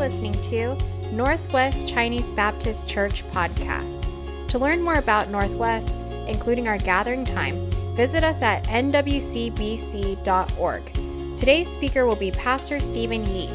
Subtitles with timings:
[0.00, 0.74] listening to
[1.12, 4.06] Northwest Chinese Baptist Church podcast.
[4.48, 9.76] To learn more about Northwest, including our gathering time, visit us at nwcbc.org.
[11.36, 13.50] Today's speaker will be Pastor Stephen Yee.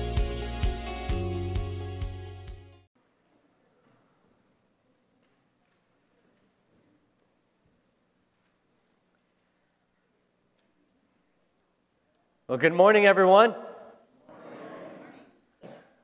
[12.48, 13.56] Well, good morning, everyone.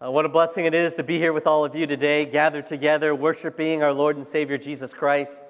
[0.04, 2.66] Uh, what a blessing it is to be here with all of you today, gathered
[2.66, 5.44] together, worshiping our Lord and Savior Jesus Christ.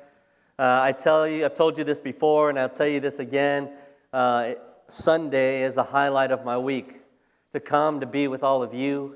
[0.59, 3.71] Uh, I tell you, I've told you this before, and I'll tell you this again.
[4.11, 4.55] Uh,
[4.89, 6.99] Sunday is a highlight of my week
[7.53, 9.15] to come to be with all of you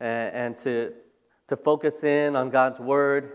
[0.00, 0.92] and, and to,
[1.46, 3.34] to focus in on God's Word,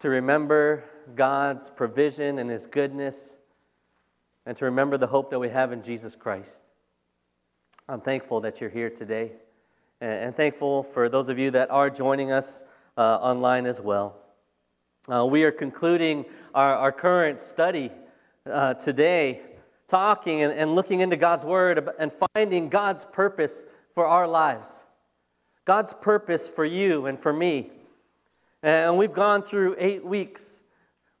[0.00, 3.38] to remember God's provision and His goodness,
[4.44, 6.60] and to remember the hope that we have in Jesus Christ.
[7.88, 9.32] I'm thankful that you're here today
[10.00, 12.62] and, thankful for those of you that are joining us
[12.96, 14.16] uh, online as well.
[15.12, 17.90] Uh, we are concluding our, our current study
[18.50, 19.40] uh, today,
[19.88, 23.64] talking and, and looking into God's Word and finding God's purpose
[23.94, 24.82] for our lives.
[25.64, 27.70] God's purpose for you and for me.
[28.62, 30.62] And we've gone through eight weeks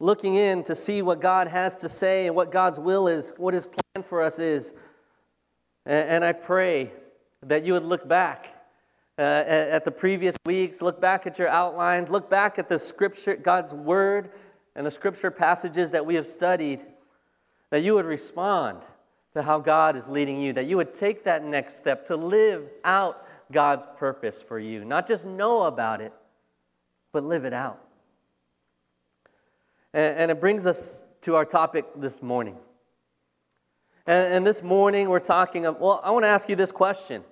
[0.00, 3.54] looking in to see what God has to say and what God's will is, what
[3.54, 4.74] His plan for us is.
[5.84, 6.92] And I pray
[7.42, 8.57] that you would look back
[9.18, 13.34] uh, at the previous weeks, look back at your outlines, look back at the scripture,
[13.34, 14.30] God's word,
[14.76, 16.86] and the scripture passages that we have studied,
[17.70, 18.80] that you would respond
[19.34, 22.70] to how God is leading you, that you would take that next step to live
[22.84, 24.84] out God's purpose for you.
[24.84, 26.12] Not just know about it,
[27.12, 27.82] but live it out.
[29.92, 32.56] And, and it brings us to our topic this morning.
[34.06, 37.24] And, and this morning we're talking, of, well, I want to ask you this question.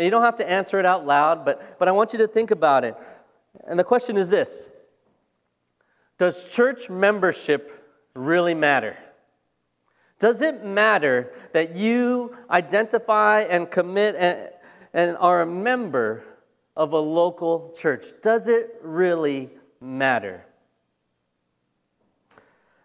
[0.00, 2.26] And you don't have to answer it out loud, but, but I want you to
[2.26, 2.96] think about it.
[3.66, 4.70] And the question is this
[6.16, 8.96] Does church membership really matter?
[10.18, 14.48] Does it matter that you identify and commit and,
[14.94, 16.24] and are a member
[16.74, 18.06] of a local church?
[18.22, 19.50] Does it really
[19.82, 20.46] matter?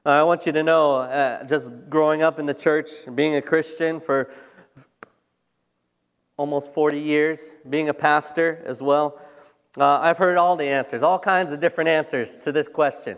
[0.05, 4.01] I want you to know, uh, just growing up in the church, being a Christian
[4.01, 4.31] for
[6.37, 9.19] almost 40 years, being a pastor as well,
[9.77, 13.17] uh, I've heard all the answers, all kinds of different answers to this question.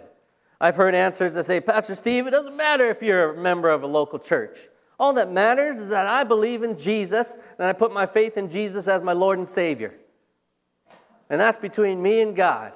[0.59, 3.83] I've heard answers that say, Pastor Steve, it doesn't matter if you're a member of
[3.83, 4.57] a local church.
[4.99, 8.49] All that matters is that I believe in Jesus and I put my faith in
[8.49, 9.93] Jesus as my Lord and Savior.
[11.29, 12.73] And that's between me and God.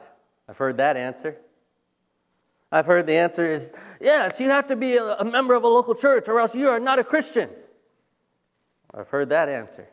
[0.47, 1.38] I've heard that answer.
[2.72, 5.68] I've heard the answer is yes, you have to be a, a member of a
[5.68, 7.50] local church or else you are not a Christian.
[8.94, 9.88] I've heard that answer.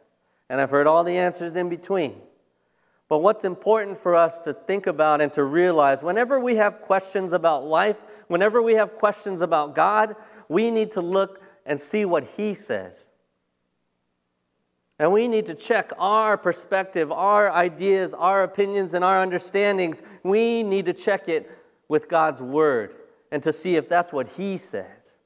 [0.49, 2.21] And I've heard all the answers in between.
[3.09, 7.33] But what's important for us to think about and to realize whenever we have questions
[7.33, 7.97] about life,
[8.29, 10.15] whenever we have questions about God,
[10.49, 13.09] we need to look and see what He says.
[14.99, 20.03] And we need to check our perspective, our ideas, our opinions, and our understandings.
[20.23, 21.51] We need to check it
[21.89, 22.97] with God's Word
[23.31, 25.18] and to see if that's what He says.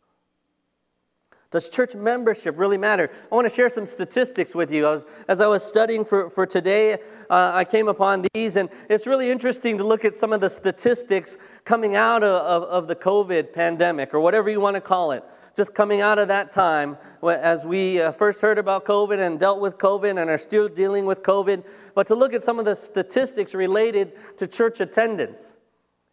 [1.53, 3.11] Does church membership really matter?
[3.31, 4.87] I want to share some statistics with you.
[4.87, 6.95] I was, as I was studying for, for today,
[7.29, 10.49] uh, I came upon these, and it's really interesting to look at some of the
[10.49, 15.13] statistics coming out of, of, of the COVID pandemic, or whatever you want to call
[15.13, 15.23] it.
[15.55, 19.61] Just coming out of that time, as we uh, first heard about COVID and dealt
[19.61, 22.75] with COVID and are still dealing with COVID, but to look at some of the
[22.75, 25.59] statistics related to church attendance.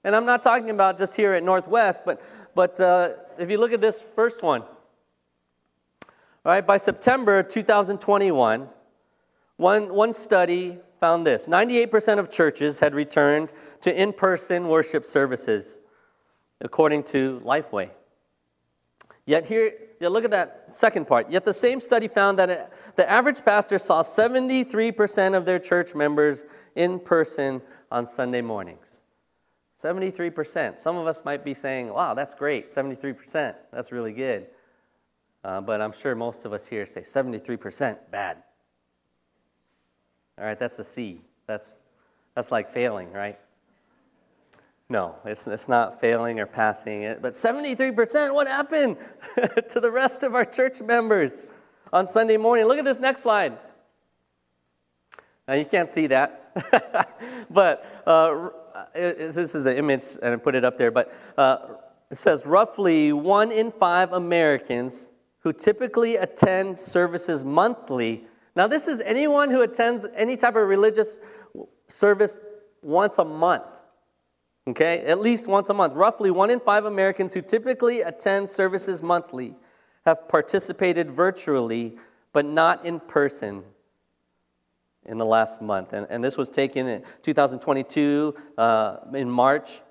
[0.03, 2.21] And I'm not talking about just here at Northwest, but,
[2.56, 4.63] but uh, if you look at this first one,
[6.45, 8.67] right, by September 2021,
[9.57, 13.51] one, one study found this 98% of churches had returned
[13.81, 15.79] to in person worship services,
[16.61, 17.89] according to Lifeway.
[19.25, 21.29] Yet, here, yet look at that second part.
[21.29, 25.94] Yet, the same study found that it, the average pastor saw 73% of their church
[25.94, 26.45] members
[26.75, 29.01] in person on Sunday mornings.
[29.77, 30.80] 73%.
[30.80, 33.56] Some of us might be saying, wow, that's great, 73%.
[33.71, 34.47] That's really good.
[35.44, 38.44] Uh, but I'm sure most of us here say 73% bad.
[40.38, 41.21] All right, that's a C.
[41.47, 41.83] That's,
[42.36, 43.39] that's like failing, right?
[44.89, 47.21] No, it's, it's not failing or passing it.
[47.21, 48.97] But 73%, what happened
[49.69, 51.47] to the rest of our church members
[51.94, 52.65] on Sunday morning?
[52.65, 53.57] Look at this next slide.
[55.47, 56.39] Now, you can't see that.
[57.50, 58.50] but uh,
[58.95, 61.57] it, this is an image, and I put it up there, but uh,
[62.09, 65.12] it says roughly one in five Americans
[65.50, 68.24] who typically attend services monthly.
[68.56, 71.19] Now, this is anyone who attends any type of religious
[71.88, 72.40] service
[72.84, 73.63] once a month.
[74.68, 75.96] Okay, at least once a month.
[75.96, 79.56] Roughly one in five Americans who typically attend services monthly
[80.06, 81.98] have participated virtually,
[82.31, 83.63] but not in person
[85.07, 85.94] in the last month.
[85.94, 89.81] And, and this was taken in 2022 uh, in March.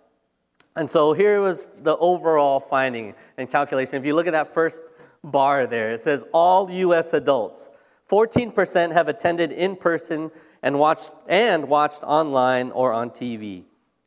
[0.76, 3.98] And so here was the overall finding and calculation.
[3.98, 4.84] If you look at that first
[5.24, 7.12] bar there, it says all U.S.
[7.12, 7.70] adults.
[8.08, 10.30] 14% have attended in person
[10.62, 13.64] and watched, and watched online or on TV.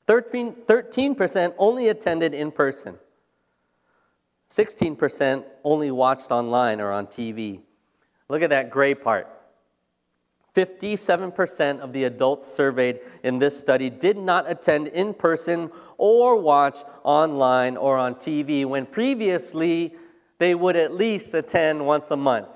[0.07, 2.97] 13, 13% only attended in person.
[4.49, 7.61] 16% only watched online or on TV.
[8.27, 9.27] Look at that gray part.
[10.53, 16.79] 57% of the adults surveyed in this study did not attend in person or watch
[17.03, 19.95] online or on TV when previously
[20.41, 22.49] they would at least attend once a month.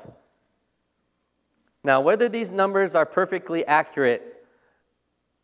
[1.84, 4.44] Now, whether these numbers are perfectly accurate,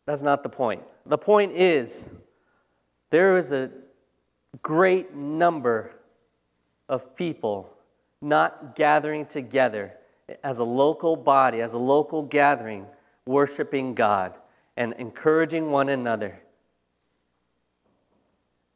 [0.06, 0.82] that's not the point.
[1.06, 2.10] The point is,
[3.10, 3.70] there is a
[4.60, 5.94] great number
[6.88, 7.72] of people
[8.20, 9.92] not gathering together
[10.42, 12.86] as a local body, as a local gathering,
[13.24, 14.34] worshiping God
[14.76, 16.42] and encouraging one another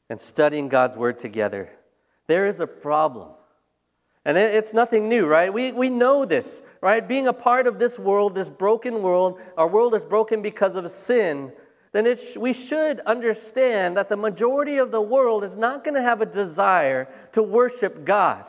[0.08, 1.68] and studying God's Word together.
[2.28, 3.30] There is a problem.
[4.26, 5.54] And it's nothing new, right?
[5.54, 7.06] We, we know this, right?
[7.06, 10.90] Being a part of this world, this broken world, our world is broken because of
[10.90, 11.52] sin,
[11.92, 15.94] then it sh- we should understand that the majority of the world is not going
[15.94, 18.44] to have a desire to worship God.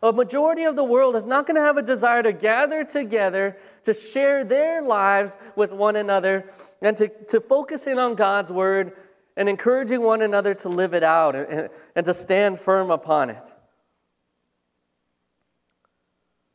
[0.00, 3.56] A majority of the world is not going to have a desire to gather together
[3.82, 6.48] to share their lives with one another
[6.80, 8.92] and to, to focus in on God's word
[9.36, 13.42] and encouraging one another to live it out and, and to stand firm upon it.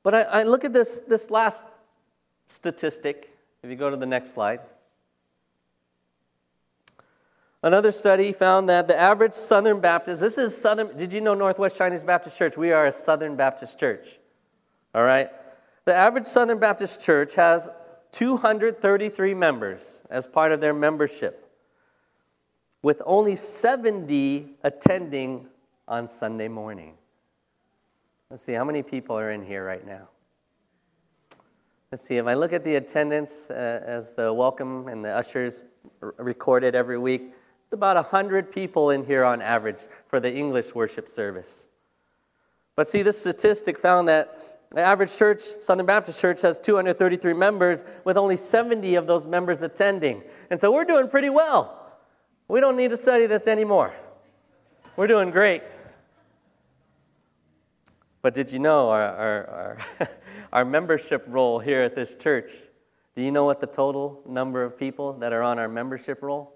[0.03, 1.65] But I, I look at this, this last
[2.47, 3.37] statistic.
[3.63, 4.59] If you go to the next slide.
[7.63, 11.77] Another study found that the average Southern Baptist, this is Southern, did you know Northwest
[11.77, 12.57] Chinese Baptist Church?
[12.57, 14.17] We are a Southern Baptist church.
[14.95, 15.29] All right?
[15.85, 17.69] The average Southern Baptist church has
[18.11, 21.49] 233 members as part of their membership,
[22.81, 25.47] with only 70 attending
[25.87, 26.95] on Sunday morning.
[28.31, 30.07] Let's see, how many people are in here right now?
[31.91, 35.63] Let's see, if I look at the attendance uh, as the welcome and the ushers
[36.01, 40.73] r- recorded every week, it's about 100 people in here on average for the English
[40.73, 41.67] worship service.
[42.77, 47.83] But see, this statistic found that the average church, Southern Baptist Church, has 233 members,
[48.05, 50.23] with only 70 of those members attending.
[50.49, 51.97] And so we're doing pretty well.
[52.47, 53.93] We don't need to study this anymore.
[54.95, 55.63] We're doing great.
[58.21, 59.49] But did you know our, our,
[59.99, 60.09] our,
[60.53, 62.51] our, membership roll here at this church?
[63.15, 66.55] Do you know what the total number of people that are on our membership roll?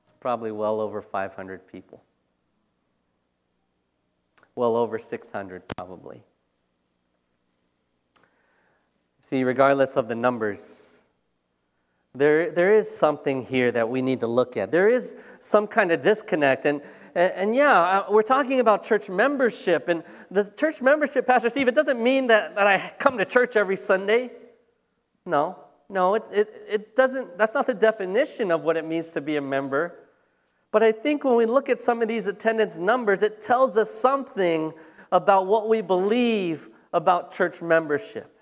[0.00, 2.02] It's probably well over 500 people.
[4.54, 6.22] Well over 600, probably.
[9.20, 10.93] See, regardless of the numbers,
[12.14, 14.70] there, there is something here that we need to look at.
[14.70, 16.64] There is some kind of disconnect.
[16.64, 16.80] And,
[17.16, 19.88] and, and, yeah, uh, we're talking about church membership.
[19.88, 23.56] And the church membership, Pastor Steve, it doesn't mean that, that I come to church
[23.56, 24.30] every Sunday.
[25.26, 29.20] No, no, it, it, it doesn't, that's not the definition of what it means to
[29.20, 29.98] be a member.
[30.70, 33.90] But I think when we look at some of these attendance numbers, it tells us
[33.90, 34.72] something
[35.10, 38.33] about what we believe about church membership.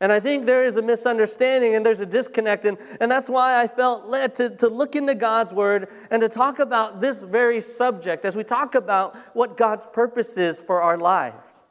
[0.00, 2.64] And I think there is a misunderstanding and there's a disconnect.
[2.64, 6.28] And, and that's why I felt led to, to look into God's word and to
[6.28, 10.96] talk about this very subject as we talk about what God's purpose is for our
[10.96, 11.66] lives.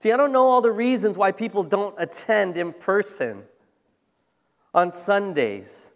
[0.00, 3.44] See, I don't know all the reasons why people don't attend in person
[4.74, 5.92] on Sundays,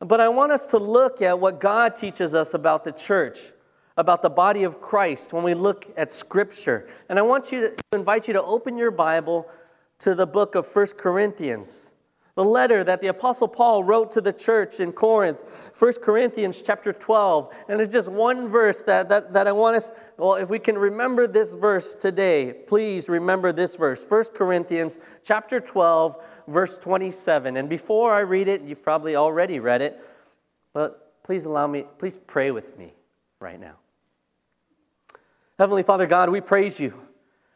[0.00, 3.38] but I want us to look at what God teaches us about the church
[3.96, 6.88] about the body of Christ when we look at Scripture.
[7.08, 9.48] And I want you to invite you to open your Bible
[9.98, 11.92] to the book of First Corinthians,
[12.34, 16.92] the letter that the Apostle Paul wrote to the church in Corinth, First Corinthians chapter
[16.92, 17.52] 12.
[17.68, 20.78] And it's just one verse that, that, that I want us, well, if we can
[20.78, 24.02] remember this verse today, please remember this verse.
[24.02, 26.16] First Corinthians chapter 12,
[26.48, 27.56] verse 27.
[27.58, 30.00] And before I read it, you've probably already read it,
[30.72, 32.94] but please allow me, please pray with me
[33.40, 33.76] right now.
[35.58, 36.94] Heavenly Father God, we praise you.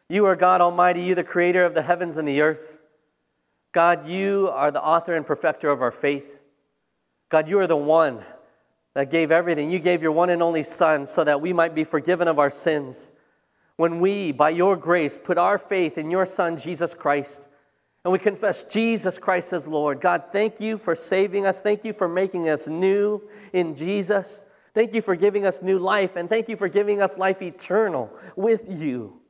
[0.09, 2.77] You are God Almighty, you the creator of the heavens and the earth.
[3.71, 6.41] God, you are the author and perfecter of our faith.
[7.29, 8.23] God, you are the one
[8.93, 9.71] that gave everything.
[9.71, 12.49] You gave your one and only Son so that we might be forgiven of our
[12.49, 13.11] sins.
[13.77, 17.47] when we, by your grace, put our faith in your Son, Jesus Christ,
[18.03, 19.99] and we confess Jesus Christ as Lord.
[19.99, 21.59] God, thank you for saving us.
[21.59, 24.44] Thank you for making us new in Jesus.
[24.75, 28.11] Thank you for giving us new life, and thank you for giving us life eternal
[28.35, 29.21] with you.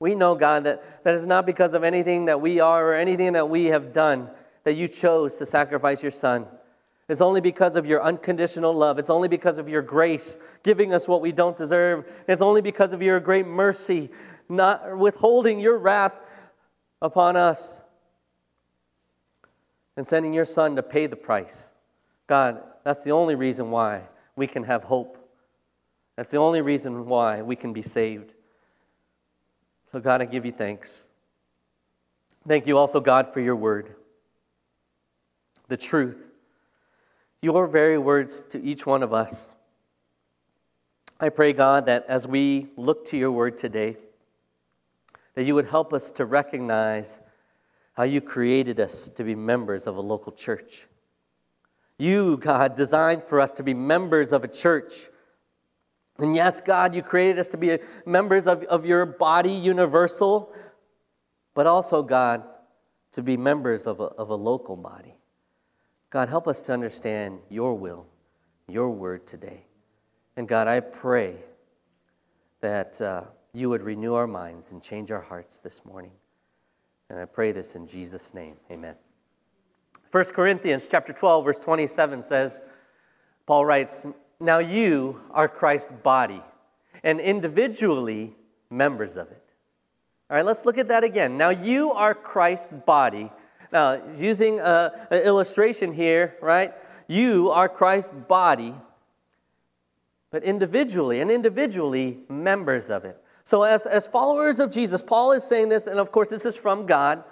[0.00, 3.34] We know, God, that that is not because of anything that we are or anything
[3.34, 4.30] that we have done
[4.64, 6.46] that you chose to sacrifice your Son.
[7.10, 8.98] It's only because of your unconditional love.
[8.98, 12.10] It's only because of your grace giving us what we don't deserve.
[12.26, 14.08] It's only because of your great mercy,
[14.48, 16.18] not withholding your wrath
[17.02, 17.82] upon us
[19.94, 21.72] and sending your Son to pay the price.
[22.26, 24.02] God, that's the only reason why
[24.36, 25.16] we can have hope.
[26.16, 28.34] That's the only reason why we can be saved.
[29.90, 31.08] So, God, I give you thanks.
[32.46, 33.94] Thank you also, God, for your word,
[35.68, 36.30] the truth,
[37.42, 39.54] your very words to each one of us.
[41.18, 43.96] I pray, God, that as we look to your word today,
[45.34, 47.20] that you would help us to recognize
[47.92, 50.86] how you created us to be members of a local church.
[52.00, 55.10] You, God, designed for us to be members of a church.
[56.18, 60.50] And yes, God, you created us to be members of, of your body universal,
[61.54, 62.42] but also, God,
[63.12, 65.14] to be members of a, of a local body.
[66.08, 68.06] God, help us to understand your will,
[68.66, 69.66] your word today.
[70.38, 71.36] And God, I pray
[72.62, 76.12] that uh, you would renew our minds and change our hearts this morning.
[77.10, 78.56] And I pray this in Jesus' name.
[78.70, 78.94] Amen.
[80.10, 82.62] 1 Corinthians chapter 12 verse 27 says
[83.46, 84.06] Paul writes,
[84.38, 86.42] "Now you are Christ's body
[87.02, 88.36] and individually
[88.70, 89.42] members of it."
[90.28, 91.36] All right, let's look at that again.
[91.36, 93.32] Now you are Christ's body.
[93.72, 96.74] Now, using an illustration here, right?
[97.06, 98.74] You are Christ's body,
[100.30, 103.22] but individually, and individually members of it.
[103.44, 106.56] So, as, as followers of Jesus, Paul is saying this, and of course, this is
[106.56, 107.24] from God.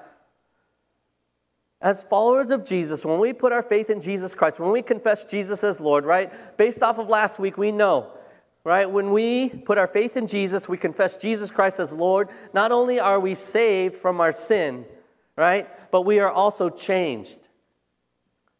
[1.81, 5.25] As followers of Jesus, when we put our faith in Jesus Christ, when we confess
[5.25, 6.57] Jesus as Lord, right?
[6.57, 8.11] Based off of last week, we know,
[8.65, 8.91] right?
[8.91, 12.99] When we put our faith in Jesus, we confess Jesus Christ as Lord, not only
[12.99, 14.87] are we saved from our sin,
[15.37, 15.69] right?
[15.93, 17.39] But we are also changed.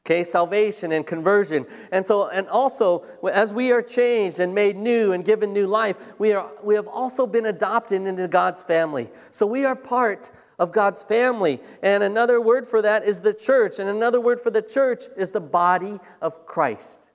[0.07, 1.67] Okay, salvation and conversion.
[1.91, 5.97] And so, and also, as we are changed and made new and given new life,
[6.19, 9.11] we, are, we have also been adopted into God's family.
[9.33, 11.61] So we are part of God's family.
[11.83, 13.79] And another word for that is the church.
[13.79, 17.11] And another word for the church is the body of Christ.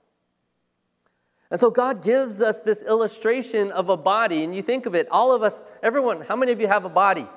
[1.50, 4.44] And so God gives us this illustration of a body.
[4.44, 6.90] And you think of it, all of us, everyone, how many of you have a
[6.90, 7.26] body?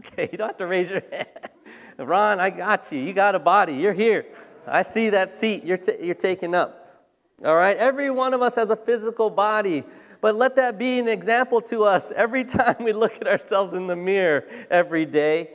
[0.00, 1.26] Okay, you don't have to raise your hand.
[1.98, 3.00] Ron, I got you.
[3.00, 3.74] You got a body.
[3.74, 4.26] You're here.
[4.64, 7.04] I see that seat you're, t- you're taking up.
[7.44, 7.76] All right?
[7.76, 9.82] Every one of us has a physical body.
[10.20, 13.86] But let that be an example to us every time we look at ourselves in
[13.86, 15.50] the mirror every day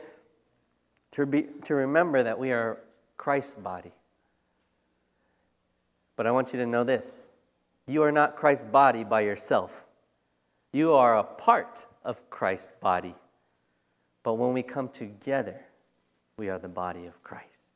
[1.12, 2.78] to, be, to remember that we are
[3.16, 3.92] Christ's body.
[6.16, 7.30] But I want you to know this
[7.86, 9.84] you are not Christ's body by yourself,
[10.72, 13.14] you are a part of Christ's body.
[14.22, 15.60] But when we come together,
[16.38, 17.74] we are the body of Christ.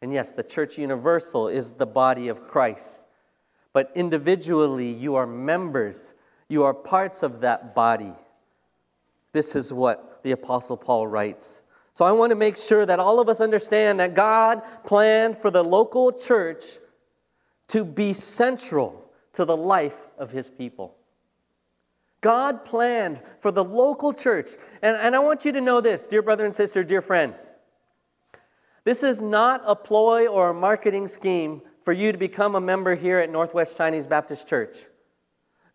[0.00, 3.07] And yes, the church universal is the body of Christ
[3.72, 6.14] but individually you are members,
[6.48, 8.12] you are parts of that body.
[9.32, 11.62] This is what the Apostle Paul writes.
[11.92, 15.50] So I want to make sure that all of us understand that God planned for
[15.50, 16.64] the local church
[17.68, 20.94] to be central to the life of his people.
[22.20, 24.50] God planned for the local church.
[24.82, 27.34] And, and I want you to know this, dear brother and sister, dear friend.
[28.84, 32.94] This is not a ploy or a marketing scheme for you to become a member
[32.94, 34.84] here at Northwest Chinese Baptist Church.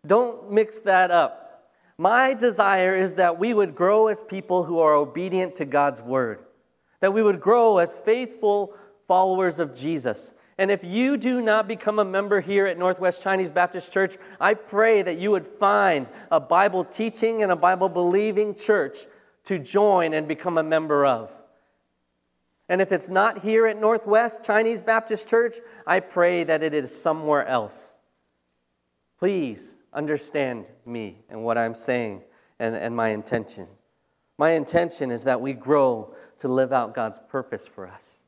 [0.06, 1.72] Don't mix that up.
[1.98, 6.38] My desire is that we would grow as people who are obedient to God's word,
[7.00, 8.74] that we would grow as faithful
[9.08, 10.34] followers of Jesus.
[10.56, 14.54] And if you do not become a member here at Northwest Chinese Baptist Church, I
[14.54, 18.98] pray that you would find a Bible teaching and a Bible believing church
[19.46, 21.32] to join and become a member of.
[22.68, 25.56] And if it's not here at Northwest Chinese Baptist Church,
[25.86, 27.96] I pray that it is somewhere else.
[29.18, 32.22] Please understand me and what I'm saying
[32.58, 33.66] and, and my intention.
[34.38, 38.24] My intention is that we grow to live out God's purpose for us.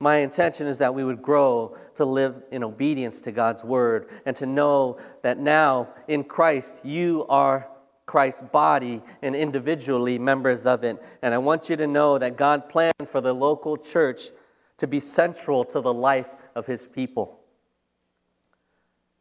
[0.00, 4.36] My intention is that we would grow to live in obedience to God's word and
[4.36, 7.68] to know that now in Christ you are
[8.08, 11.00] Christ's body and individually members of it.
[11.20, 14.30] And I want you to know that God planned for the local church
[14.78, 17.38] to be central to the life of his people.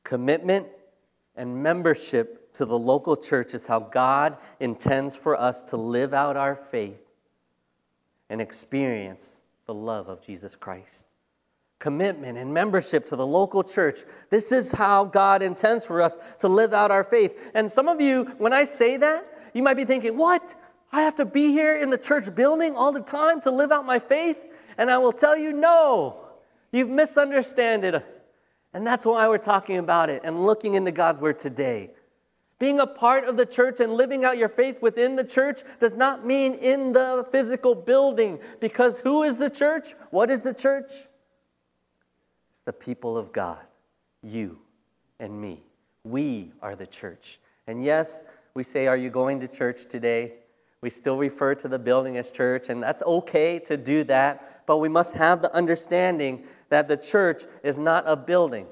[0.05, 0.67] Commitment
[1.35, 6.37] and membership to the local church is how God intends for us to live out
[6.37, 7.01] our faith
[8.29, 11.06] and experience the love of Jesus Christ.
[11.79, 13.99] Commitment and membership to the local church.
[14.29, 17.51] This is how God intends for us to live out our faith.
[17.53, 20.55] And some of you, when I say that, you might be thinking, what?
[20.91, 23.85] I have to be here in the church building all the time to live out
[23.85, 24.37] my faith?
[24.77, 26.27] And I will tell you, no,
[26.71, 28.05] you've misunderstood it.
[28.73, 31.91] And that's why we're talking about it and looking into God's Word today.
[32.59, 35.95] Being a part of the church and living out your faith within the church does
[35.95, 39.93] not mean in the physical building, because who is the church?
[40.09, 40.91] What is the church?
[42.67, 43.65] The people of God,
[44.21, 44.59] you
[45.21, 45.63] and me.
[46.03, 47.39] We are the church.
[47.65, 48.23] And yes,
[48.55, 50.33] we say, Are you going to church today?
[50.81, 54.79] We still refer to the building as church, and that's okay to do that, but
[54.79, 58.67] we must have the understanding that the church is not a building.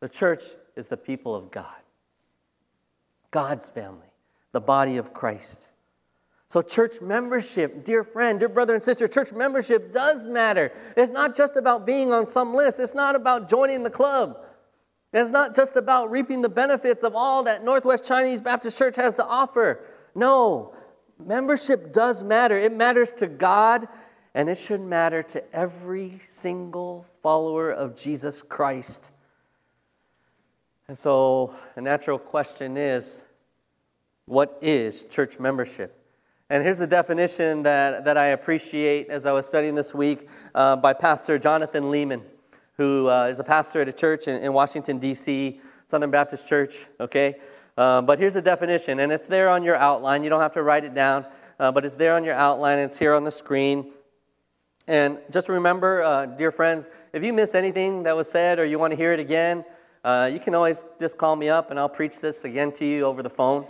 [0.00, 0.42] The church
[0.76, 1.80] is the people of God,
[3.30, 4.12] God's family,
[4.52, 5.72] the body of Christ.
[6.48, 10.72] So, church membership, dear friend, dear brother and sister, church membership does matter.
[10.96, 14.38] It's not just about being on some list, it's not about joining the club.
[15.12, 19.16] It's not just about reaping the benefits of all that Northwest Chinese Baptist Church has
[19.16, 19.84] to offer.
[20.14, 20.74] No,
[21.18, 22.56] membership does matter.
[22.56, 23.88] It matters to God
[24.34, 29.14] and it should matter to every single follower of Jesus Christ.
[30.88, 33.22] And so the natural question is
[34.26, 36.05] what is church membership?
[36.48, 40.76] And here's a definition that, that I appreciate as I was studying this week uh,
[40.76, 42.22] by Pastor Jonathan Leeman,
[42.76, 46.86] who uh, is a pastor at a church in, in Washington, D.C., Southern Baptist Church,
[47.00, 47.34] okay?
[47.76, 50.22] Uh, but here's the definition, and it's there on your outline.
[50.22, 51.26] You don't have to write it down,
[51.58, 52.78] uh, but it's there on your outline.
[52.78, 53.90] It's here on the screen.
[54.86, 58.78] And just remember, uh, dear friends, if you miss anything that was said or you
[58.78, 59.64] want to hear it again,
[60.04, 63.04] uh, you can always just call me up and I'll preach this again to you
[63.04, 63.66] over the phone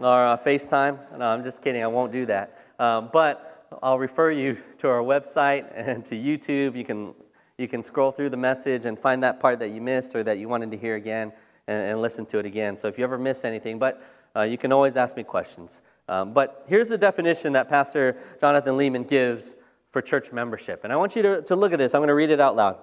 [0.00, 1.18] or uh, FaceTime.
[1.18, 2.58] No, I'm just kidding, I won't do that.
[2.78, 6.76] Um, but I'll refer you to our website and to YouTube.
[6.76, 7.14] You can,
[7.58, 10.38] you can scroll through the message and find that part that you missed or that
[10.38, 11.32] you wanted to hear again
[11.66, 12.76] and, and listen to it again.
[12.76, 14.02] So if you ever miss anything, but
[14.36, 15.82] uh, you can always ask me questions.
[16.08, 19.56] Um, but here's the definition that Pastor Jonathan Leeman gives
[19.90, 20.84] for church membership.
[20.84, 21.94] And I want you to, to look at this.
[21.94, 22.78] I'm going to read it out loud.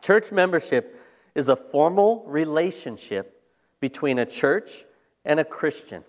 [0.00, 1.00] Church membership
[1.34, 3.42] is a formal relationship
[3.80, 4.84] between a church
[5.24, 6.04] and a Christian,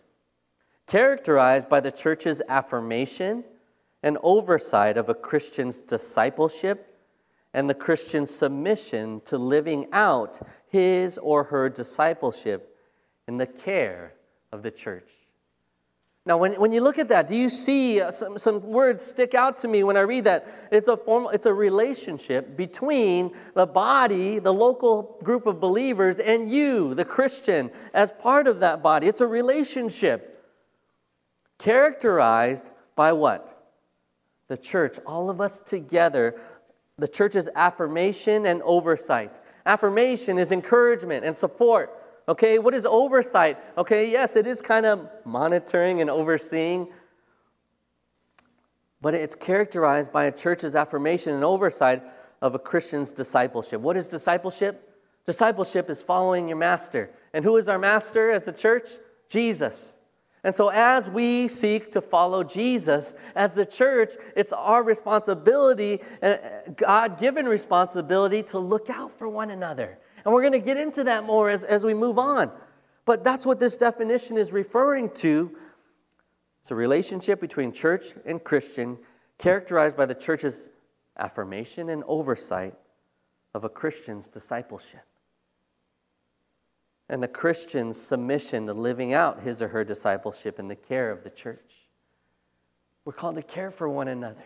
[0.87, 3.43] characterized by the church's affirmation
[4.01, 6.97] and oversight of a Christian's discipleship
[7.53, 12.77] and the Christian's submission to living out his or her discipleship
[13.27, 14.13] in the care
[14.51, 15.11] of the church.
[16.25, 19.33] Now, when, when you look at that, do you see uh, some, some words stick
[19.33, 20.47] out to me when I read that?
[20.71, 26.49] It's a, formal, it's a relationship between the body, the local group of believers, and
[26.49, 29.07] you, the Christian, as part of that body.
[29.07, 30.32] It's a relationship
[31.57, 33.71] characterized by what?
[34.47, 36.39] The church, all of us together,
[36.97, 39.39] the church's affirmation and oversight.
[39.65, 41.99] Affirmation is encouragement and support.
[42.27, 43.57] Okay, what is oversight?
[43.77, 46.87] Okay, yes, it is kind of monitoring and overseeing,
[49.01, 52.01] but it's characterized by a church's affirmation and oversight
[52.41, 53.81] of a Christian's discipleship.
[53.81, 54.89] What is discipleship?
[55.25, 57.09] Discipleship is following your master.
[57.33, 58.89] And who is our master as the church?
[59.29, 59.95] Jesus.
[60.43, 66.25] And so, as we seek to follow Jesus as the church, it's our responsibility, uh,
[66.25, 70.77] and God given responsibility, to look out for one another and we're going to get
[70.77, 72.51] into that more as, as we move on.
[73.05, 75.55] But that's what this definition is referring to.
[76.61, 78.97] It's a relationship between church and Christian
[79.37, 80.69] characterized by the church's
[81.17, 82.75] affirmation and oversight
[83.53, 85.05] of a Christian's discipleship.
[87.09, 91.23] And the Christian's submission to living out his or her discipleship in the care of
[91.23, 91.73] the church.
[93.05, 94.43] We're called to care for one another.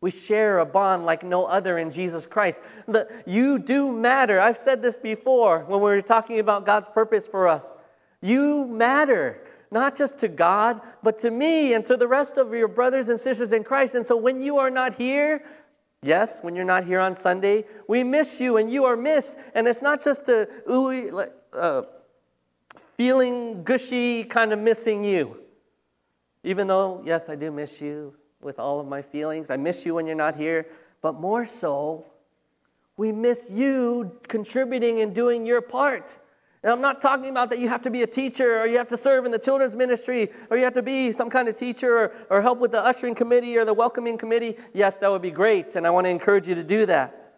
[0.00, 2.62] We share a bond like no other in Jesus Christ.
[2.86, 4.38] The, you do matter.
[4.38, 7.74] I've said this before when we were talking about God's purpose for us.
[8.20, 12.68] You matter, not just to God, but to me and to the rest of your
[12.68, 13.94] brothers and sisters in Christ.
[13.94, 15.42] And so when you are not here,
[16.02, 19.38] yes, when you're not here on Sunday, we miss you and you are missed.
[19.54, 21.82] And it's not just a ooey, uh,
[22.96, 25.38] feeling gushy kind of missing you.
[26.42, 29.50] Even though, yes, I do miss you with all of my feelings.
[29.50, 30.66] I miss you when you're not here.
[31.02, 32.06] But more so,
[32.96, 36.18] we miss you contributing and doing your part.
[36.62, 38.88] And I'm not talking about that you have to be a teacher or you have
[38.88, 41.98] to serve in the children's ministry or you have to be some kind of teacher
[41.98, 44.56] or, or help with the ushering committee or the welcoming committee.
[44.72, 47.34] Yes, that would be great, and I want to encourage you to do that.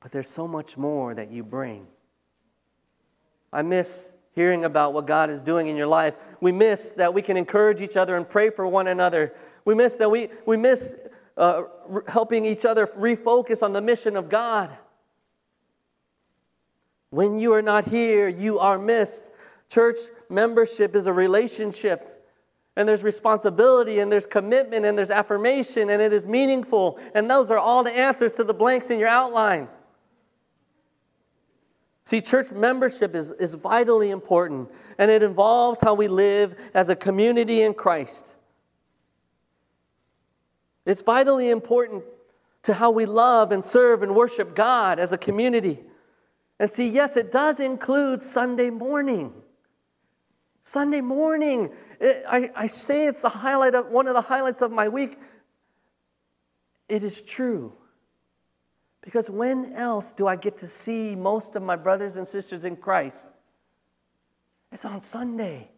[0.00, 1.86] But there's so much more that you bring.
[3.52, 6.16] I miss hearing about what God is doing in your life.
[6.40, 9.34] We miss that we can encourage each other and pray for one another.
[9.64, 10.94] We miss that we, we miss
[11.36, 11.62] uh,
[12.08, 14.70] helping each other refocus on the mission of God.
[17.10, 19.30] When you are not here, you are missed.
[19.68, 19.98] Church
[20.30, 22.08] membership is a relationship.
[22.74, 26.98] And there's responsibility, and there's commitment, and there's affirmation, and it is meaningful.
[27.14, 29.68] And those are all the answers to the blanks in your outline.
[32.04, 36.96] See, church membership is, is vitally important, and it involves how we live as a
[36.96, 38.36] community in Christ.
[40.84, 42.04] It's vitally important
[42.62, 45.80] to how we love and serve and worship God as a community.
[46.58, 49.32] And see, yes, it does include Sunday morning.
[50.62, 51.70] Sunday morning.
[52.00, 55.18] It, I, I say it's the highlight of one of the highlights of my week.
[56.88, 57.72] It is true.
[59.02, 62.76] Because when else do I get to see most of my brothers and sisters in
[62.76, 63.30] Christ?
[64.70, 65.68] It's on Sunday.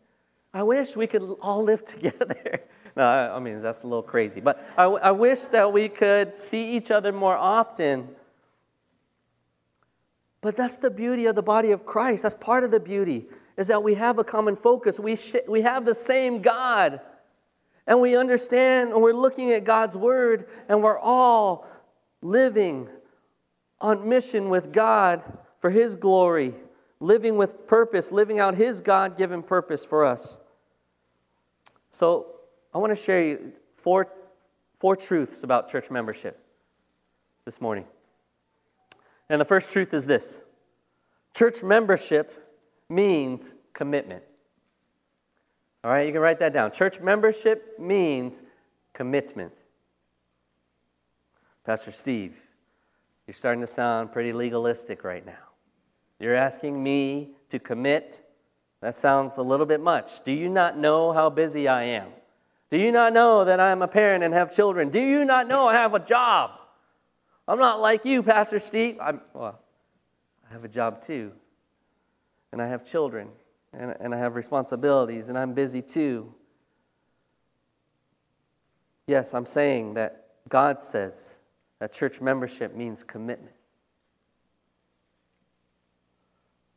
[0.53, 2.61] I wish we could all live together.
[2.95, 4.41] no, I, I, mean, that's a little crazy.
[4.41, 8.09] But I, I wish that we could see each other more often.
[10.43, 12.23] But that's the beauty of the body of Christ.
[12.23, 15.01] That's part of the beauty, is that we have a common focus.
[15.01, 17.01] We, sh- we have the same God.
[17.87, 21.67] And we understand, and we're looking at God's word, and we're all
[22.21, 22.89] living
[23.85, 25.23] on mission with God
[25.59, 26.55] for His glory,
[27.01, 30.41] living with purpose, living out His God given purpose for us.
[31.91, 32.27] So,
[32.73, 34.11] I want to share you four,
[34.79, 36.43] four truths about church membership
[37.45, 37.85] this morning.
[39.29, 40.41] And the first truth is this
[41.37, 42.57] church membership
[42.89, 44.25] means commitment.
[45.85, 46.73] All right, you can write that down.
[46.73, 48.43] Church membership means
[48.95, 49.63] commitment.
[51.67, 52.44] Pastor Steve,
[53.27, 55.33] you're starting to sound pretty legalistic right now.
[56.19, 58.23] You're asking me to commit.
[58.81, 60.23] That sounds a little bit much.
[60.23, 62.09] Do you not know how busy I am?
[62.71, 64.91] Do you not know that I'm a parent and have children?
[64.91, 66.51] Do you not know I have a job?
[67.47, 68.99] I'm not like you, Pastor Steve.
[69.01, 69.61] I'm, well,
[70.49, 71.33] I have a job too.
[72.53, 73.29] And I have children.
[73.73, 75.29] And, and I have responsibilities.
[75.29, 76.35] And I'm busy too.
[79.07, 81.37] Yes, I'm saying that God says
[81.81, 83.55] that church membership means commitment.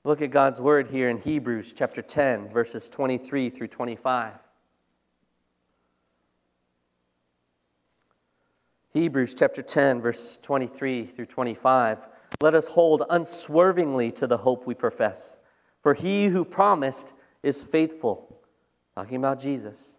[0.03, 4.33] Look at God's word here in Hebrews chapter 10, verses 23 through 25.
[8.93, 12.07] Hebrews chapter 10, verse 23 through 25.
[12.41, 15.37] Let us hold unswervingly to the hope we profess.
[15.83, 18.41] For he who promised is faithful.
[18.95, 19.96] Talking about Jesus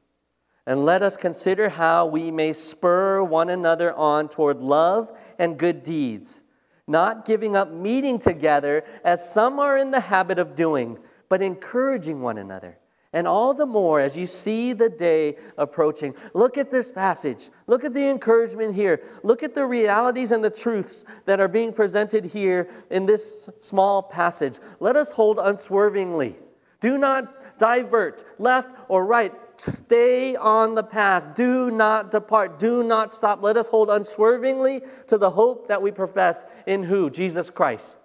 [0.69, 5.83] and let us consider how we may spur one another on toward love and good
[5.83, 6.43] deeds,
[6.87, 10.99] not giving up meeting together as some are in the habit of doing,
[11.31, 12.77] but encouraging one another.
[13.15, 16.15] And all the more as you see the day approaching.
[16.35, 17.49] Look at this passage.
[17.67, 19.01] Look at the encouragement here.
[19.23, 24.03] Look at the realities and the truths that are being presented here in this small
[24.03, 24.59] passage.
[24.81, 26.37] Let us hold unswervingly.
[26.81, 31.35] Do not divert left or right Stay on the path.
[31.35, 32.61] Do not depart.
[32.61, 33.43] Do not stop.
[33.43, 37.11] Let us hold unswervingly to the hope that we profess in who?
[37.11, 37.99] Jesus Christ.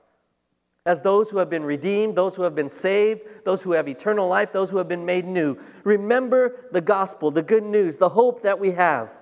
[0.86, 4.28] As those who have been redeemed, those who have been saved, those who have eternal
[4.28, 5.56] life, those who have been made new.
[5.84, 9.16] Remember the gospel, the good news, the hope that we have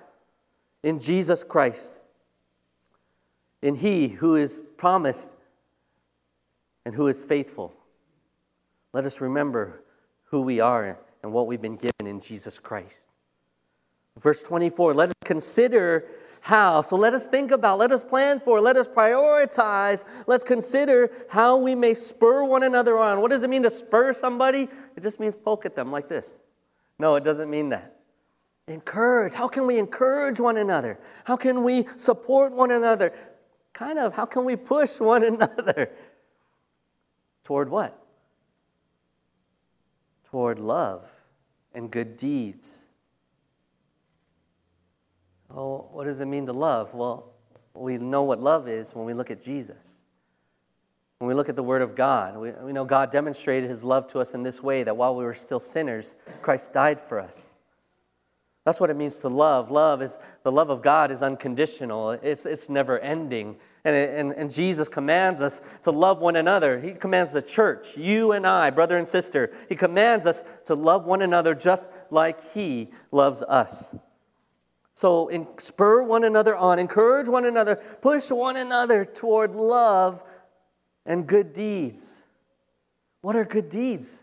[0.82, 2.00] in Jesus Christ.
[3.60, 5.32] In He who is promised
[6.84, 7.74] and who is faithful.
[8.92, 9.82] Let us remember
[10.24, 13.08] who we are and what we've been given in Jesus Christ.
[14.18, 16.06] Verse 24, let us consider
[16.42, 16.82] how.
[16.82, 21.56] So let us think about, let us plan for, let us prioritize, let's consider how
[21.56, 23.20] we may spur one another on.
[23.20, 24.68] What does it mean to spur somebody?
[24.96, 26.38] It just means poke at them like this.
[26.98, 27.96] No, it doesn't mean that.
[28.68, 29.34] Encourage.
[29.34, 30.98] How can we encourage one another?
[31.24, 33.12] How can we support one another?
[33.72, 35.90] Kind of, how can we push one another?
[37.44, 38.01] Toward what?
[40.32, 41.08] Toward love
[41.74, 42.88] and good deeds.
[45.54, 46.94] Oh, what does it mean to love?
[46.94, 47.34] Well,
[47.74, 50.02] we know what love is when we look at Jesus.
[51.18, 54.06] When we look at the Word of God, we, we know God demonstrated His love
[54.08, 57.58] to us in this way that while we were still sinners, Christ died for us.
[58.64, 59.70] That's what it means to love.
[59.70, 62.12] Love is the love of God is unconditional.
[62.12, 63.56] It's, it's never ending.
[63.84, 66.78] And, and, and Jesus commands us to love one another.
[66.78, 71.04] He commands the church, you and I, brother and sister, He commands us to love
[71.04, 73.94] one another just like He loves us.
[74.94, 80.22] So in, spur one another on, encourage one another, push one another toward love
[81.04, 82.22] and good deeds.
[83.22, 84.22] What are good deeds?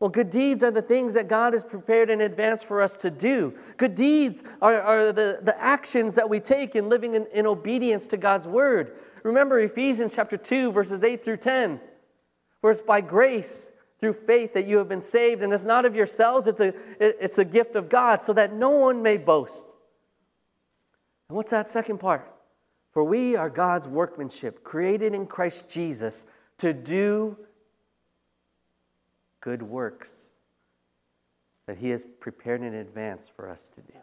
[0.00, 3.10] Well, good deeds are the things that God has prepared in advance for us to
[3.10, 3.54] do.
[3.76, 8.06] Good deeds are, are the, the actions that we take in living in, in obedience
[8.08, 8.96] to God's word.
[9.22, 11.80] Remember Ephesians chapter 2, verses 8 through 10.
[12.62, 15.94] For it's by grace through faith that you have been saved, and it's not of
[15.94, 19.66] yourselves, it's a, it's a gift of God, so that no one may boast.
[21.28, 22.26] And what's that second part?
[22.92, 26.24] For we are God's workmanship, created in Christ Jesus
[26.58, 27.36] to do
[29.40, 30.36] good works
[31.66, 33.94] that He has prepared in advance for us to do.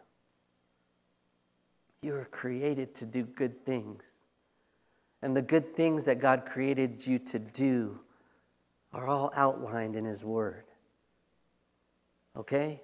[2.02, 4.04] You are created to do good things.
[5.20, 7.98] And the good things that God created you to do
[8.92, 10.64] are all outlined in His Word.
[12.36, 12.80] Okay?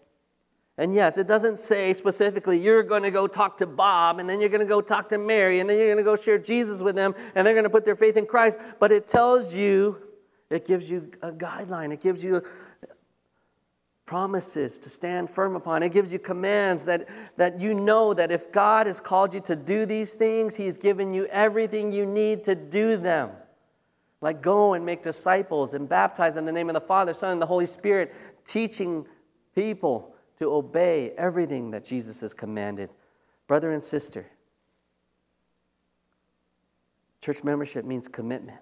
[0.76, 4.40] And yes, it doesn't say specifically you're going to go talk to Bob and then
[4.40, 6.82] you're going to go talk to Mary and then you're going to go share Jesus
[6.82, 8.58] with them and they're going to put their faith in Christ.
[8.80, 10.02] But it tells you,
[10.50, 12.42] it gives you a guideline, it gives you
[14.06, 15.82] promises to stand firm upon.
[15.82, 19.56] It gives you commands that, that you know that if God has called you to
[19.56, 23.30] do these things, He's given you everything you need to do them.
[24.20, 27.42] Like go and make disciples and baptize in the name of the Father, Son, and
[27.42, 28.14] the Holy Spirit,
[28.46, 29.06] teaching
[29.54, 32.90] people to obey everything that Jesus has commanded.
[33.46, 34.26] Brother and sister,
[37.20, 38.58] church membership means commitment.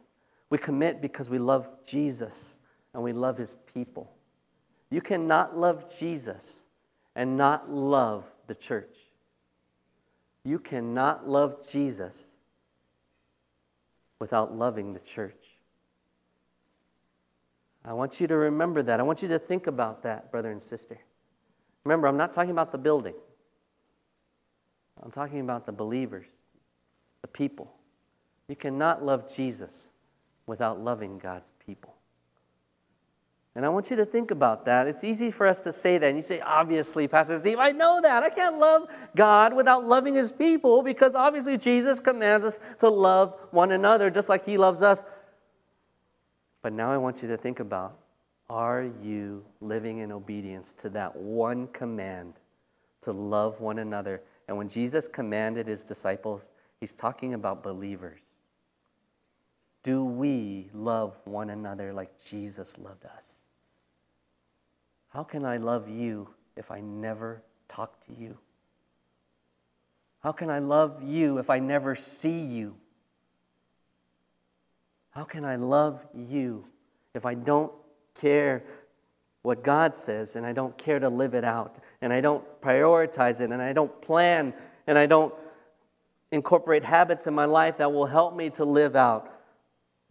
[0.53, 2.59] We commit because we love Jesus
[2.93, 4.13] and we love His people.
[4.91, 6.67] You cannot love Jesus
[7.17, 8.95] and not love the church.
[10.45, 12.33] You cannot love Jesus
[14.19, 15.43] without loving the church.
[17.83, 19.01] I want you to remember that.
[19.01, 20.99] I want you to think about that, brother and sister.
[21.85, 23.15] Remember, I'm not talking about the building,
[25.03, 26.43] I'm talking about the believers,
[27.23, 27.73] the people.
[28.49, 29.89] You cannot love Jesus
[30.47, 31.95] without loving God's people.
[33.55, 34.87] And I want you to think about that.
[34.87, 36.07] It's easy for us to say that.
[36.07, 38.23] And you say, obviously, Pastor Steve, I know that.
[38.23, 43.37] I can't love God without loving his people because obviously Jesus commands us to love
[43.51, 45.05] one another just like he loves us.
[46.63, 47.99] But now I want you to think about
[48.49, 52.35] are you living in obedience to that one command
[53.03, 54.23] to love one another?
[54.49, 58.32] And when Jesus commanded his disciples, he's talking about believers.
[59.83, 63.43] Do we love one another like Jesus loved us?
[65.09, 68.39] How can I love you if I never talk to you?
[70.21, 72.77] How can I love you if I never see you?
[75.11, 76.67] How can I love you
[77.13, 77.73] if I don't
[78.15, 78.65] care
[79.43, 83.41] what God says and I don't care to live it out and I don't prioritize
[83.41, 84.55] it and I don't plan
[84.87, 85.35] and I don't
[86.31, 89.32] incorporate habits in my life that will help me to live out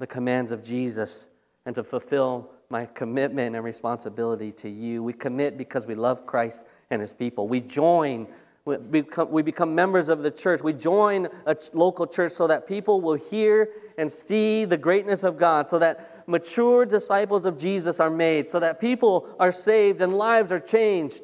[0.02, 1.28] the commands of Jesus
[1.68, 5.04] and to fulfill my commitment and responsibility to you.
[5.04, 7.48] We commit because we love Christ and his people.
[7.48, 8.28] We join,
[8.66, 10.64] we become, we become members of the church.
[10.64, 15.38] We join a local church so that people will hear and see the greatness of
[15.38, 20.16] God, so that mature disciples of Jesus are made, so that people are saved and
[20.16, 21.22] lives are changed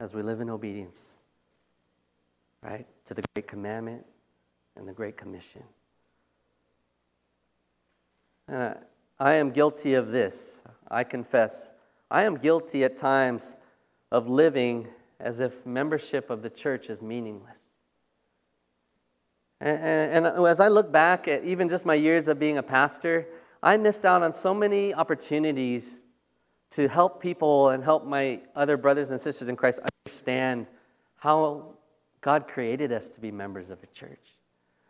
[0.00, 1.20] as we live in obedience,
[2.60, 4.04] right, to the great commandment
[4.74, 5.62] and the great commission.
[8.48, 8.74] I
[9.34, 10.62] am guilty of this.
[10.90, 11.72] I confess.
[12.10, 13.58] I am guilty at times
[14.12, 17.62] of living as if membership of the church is meaningless.
[19.60, 23.26] And, and, as I look back at even just my years of being a pastor,
[23.62, 25.98] I missed out on so many opportunities
[26.70, 30.66] to help people and help my other brothers and sisters in Christ understand
[31.16, 31.74] how
[32.20, 34.25] God created us to be members of a church.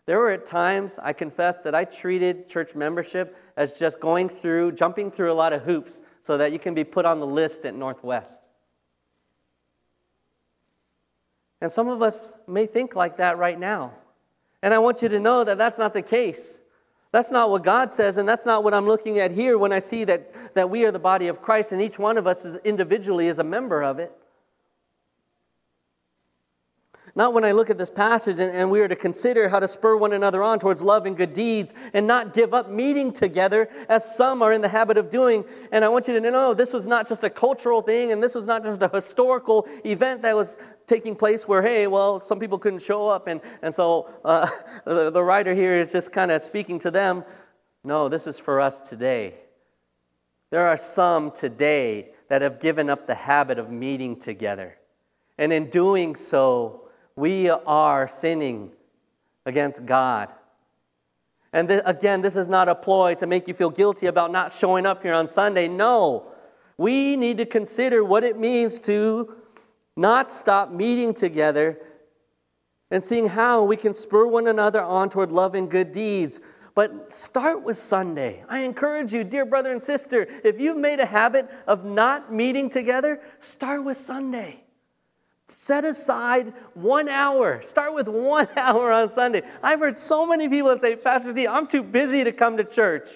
[0.07, 4.73] There were at times, I confess, that I treated church membership as just going through,
[4.73, 7.65] jumping through a lot of hoops so that you can be put on the list
[7.67, 8.41] at Northwest.
[11.61, 13.93] And some of us may think like that right now.
[14.63, 16.59] And I want you to know that that's not the case.
[17.11, 19.79] That's not what God says, and that's not what I'm looking at here when I
[19.79, 22.57] see that, that we are the body of Christ and each one of us is
[22.57, 24.13] individually is a member of it.
[27.17, 29.67] Not when I look at this passage and, and we are to consider how to
[29.67, 33.71] spur one another on towards love and good deeds and not give up meeting together
[33.89, 35.43] as some are in the habit of doing.
[35.73, 38.35] And I want you to know this was not just a cultural thing and this
[38.35, 42.59] was not just a historical event that was taking place where, hey, well, some people
[42.59, 43.29] couldn't show up.
[43.29, 44.47] And, and so uh,
[44.85, 47.25] the, the writer here is just kind of speaking to them.
[47.83, 49.37] No, this is for us today.
[50.51, 54.77] There are some today that have given up the habit of meeting together.
[55.39, 56.86] And in doing so,
[57.17, 58.71] we are sinning
[59.47, 60.29] against God.
[61.53, 64.53] And th- again, this is not a ploy to make you feel guilty about not
[64.53, 65.69] showing up here on Sunday.
[65.69, 66.33] No.
[66.77, 69.35] We need to consider what it means to
[69.97, 71.81] not stop meeting together
[72.91, 76.41] and seeing how we can spur one another on toward love and good deeds.
[76.75, 78.45] But start with Sunday.
[78.51, 82.69] I encourage you, dear brother and sister, if you've made a habit of not meeting
[82.69, 84.66] together, start with Sunday.
[85.57, 87.63] Set aside one hour.
[87.63, 89.43] Start with one hour on Sunday.
[89.63, 93.09] I've heard so many people say, Pastor Steve, I'm too busy to come to church.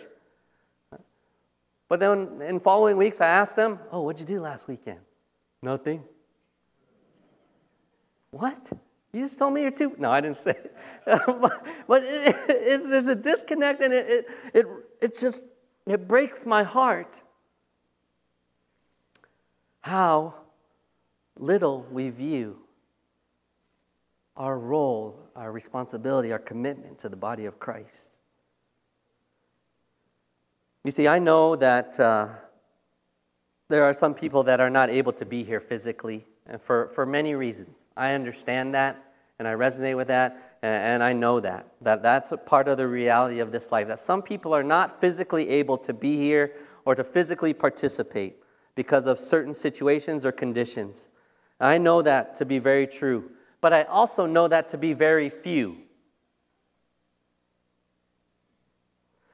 [1.88, 5.00] But then in following weeks, I ask them, Oh, what'd you do last weekend?
[5.62, 6.02] Nothing.
[8.30, 8.72] What?
[9.12, 9.94] You just told me you're too.
[9.98, 10.54] No, I didn't say
[11.06, 14.66] but it, it, there's a disconnect, and it, it, it,
[15.02, 15.44] it just
[15.86, 17.22] it breaks my heart
[19.80, 20.34] how
[21.40, 22.58] little we view
[24.36, 28.18] our role, our responsibility, our commitment to the body of Christ.
[30.84, 32.28] You see, I know that uh,
[33.68, 37.04] there are some people that are not able to be here physically, and for, for
[37.04, 37.86] many reasons.
[37.96, 42.32] I understand that, and I resonate with that, and, and I know that, that that's
[42.32, 45.76] a part of the reality of this life, that some people are not physically able
[45.78, 46.54] to be here
[46.86, 48.36] or to physically participate
[48.74, 51.10] because of certain situations or conditions.
[51.60, 55.28] I know that to be very true, but I also know that to be very
[55.28, 55.76] few.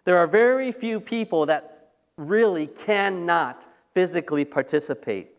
[0.04, 5.30] There are very few people that really cannot physically participate.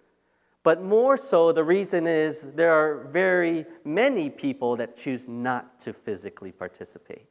[0.63, 5.93] But more so, the reason is there are very many people that choose not to
[5.93, 7.27] physically participate.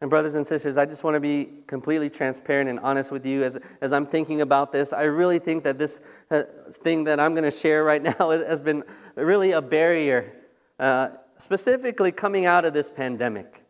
[0.00, 3.42] And, brothers and sisters, I just want to be completely transparent and honest with you
[3.42, 4.92] as, as I'm thinking about this.
[4.92, 8.62] I really think that this uh, thing that I'm going to share right now has
[8.62, 10.34] been really a barrier,
[10.78, 13.64] uh, specifically coming out of this pandemic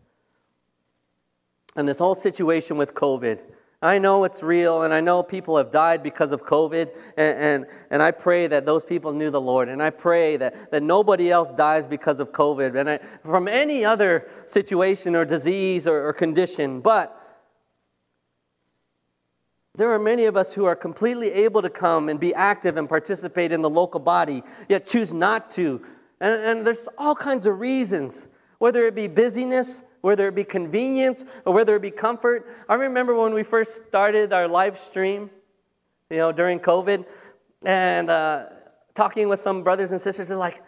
[1.76, 3.42] and this whole situation with COVID.
[3.84, 7.66] I know it's real, and I know people have died because of COVID, and, and,
[7.90, 11.30] and I pray that those people knew the Lord, and I pray that, that nobody
[11.30, 16.14] else dies because of COVID, and I, from any other situation or disease or, or
[16.14, 16.80] condition.
[16.80, 17.20] But
[19.74, 22.88] there are many of us who are completely able to come and be active and
[22.88, 25.84] participate in the local body, yet choose not to.
[26.20, 31.24] And, and there's all kinds of reasons, whether it be busyness, whether it be convenience
[31.46, 32.46] or whether it be comfort.
[32.68, 35.30] I remember when we first started our live stream,
[36.10, 37.06] you know, during COVID,
[37.64, 38.44] and uh,
[38.92, 40.62] talking with some brothers and sisters, they're like,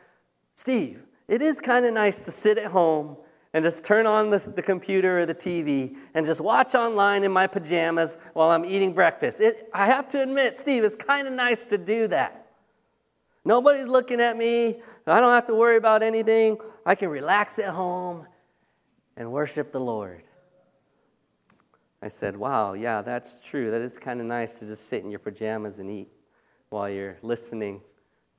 [0.55, 3.19] Steve, it is kind of nice to sit at home
[3.53, 7.31] and just turn on the, the, computer or the TV and just watch online in
[7.31, 9.43] my pajamas while I'm eating breakfast.
[9.43, 12.47] It, I have to admit, Steve, it's kind of nice to do that.
[13.45, 14.81] Nobody's looking at me.
[15.07, 16.57] I don't have to worry about anything.
[16.87, 18.27] I can relax at home
[19.17, 20.23] and worship the Lord.
[22.03, 23.71] I said, Wow, yeah, that's true.
[23.71, 26.09] That is kind of nice to just sit in your pajamas and eat
[26.69, 27.81] while you're listening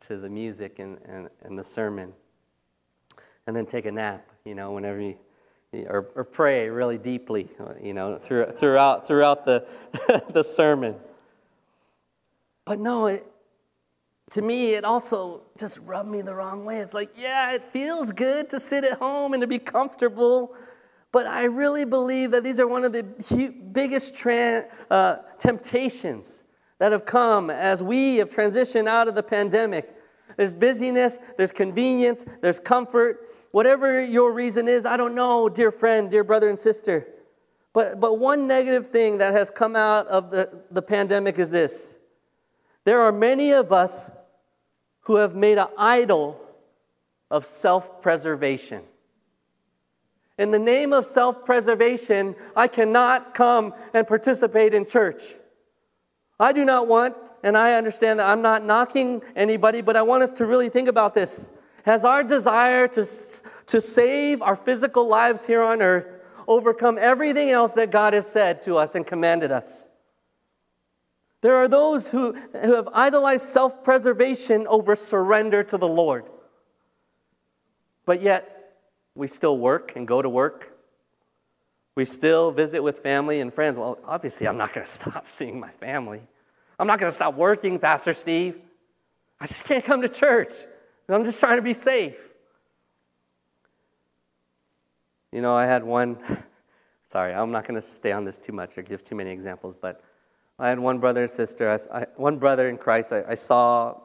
[0.02, 2.14] to the music and, and, and the sermon.
[3.48, 5.18] And then take a nap, you know, whenever you,
[5.88, 7.48] or, or pray really deeply,
[7.82, 9.68] you know, through, throughout, throughout the,
[10.30, 10.96] the sermon.
[12.66, 13.26] But no, it,
[14.32, 16.80] to me, it also just rubbed me the wrong way.
[16.80, 20.54] It's like, yeah, it feels good to sit at home and to be comfortable,
[21.14, 23.04] but I really believe that these are one of the
[23.72, 26.44] biggest tra- uh, temptations
[26.80, 29.96] that have come as we have transitioned out of the pandemic.
[30.36, 33.34] There's busyness, there's convenience, there's comfort.
[33.52, 37.08] Whatever your reason is, I don't know, dear friend, dear brother and sister.
[37.74, 41.97] But, but one negative thing that has come out of the, the pandemic is this
[42.88, 44.10] there are many of us
[45.02, 46.40] who have made an idol
[47.30, 48.82] of self preservation.
[50.38, 55.36] In the name of self preservation, I cannot come and participate in church.
[56.40, 60.24] I do not want, and I understand that I'm not knocking anybody, but I want
[60.24, 61.52] us to really think about this.
[61.84, 63.06] Has our desire to,
[63.66, 68.62] to save our physical lives here on earth overcome everything else that God has said
[68.62, 69.90] to us and commanded us?
[71.42, 76.26] There are those who, who have idolized self preservation over surrender to the Lord.
[78.06, 78.76] But yet,
[79.16, 80.74] we still work and go to work.
[81.96, 83.78] We still visit with family and friends.
[83.78, 86.22] Well, obviously, I'm not going to stop seeing my family.
[86.80, 88.60] I'm not going to stop working, Pastor Steve.
[89.40, 90.54] I just can't come to church.
[91.10, 92.16] I'm just trying to be safe.
[95.32, 96.18] You know, I had one,
[97.04, 99.76] sorry, I'm not going to stay on this too much or give too many examples,
[99.76, 100.02] but
[100.60, 104.00] I had one brother and sister, I, I, one brother in Christ I, I saw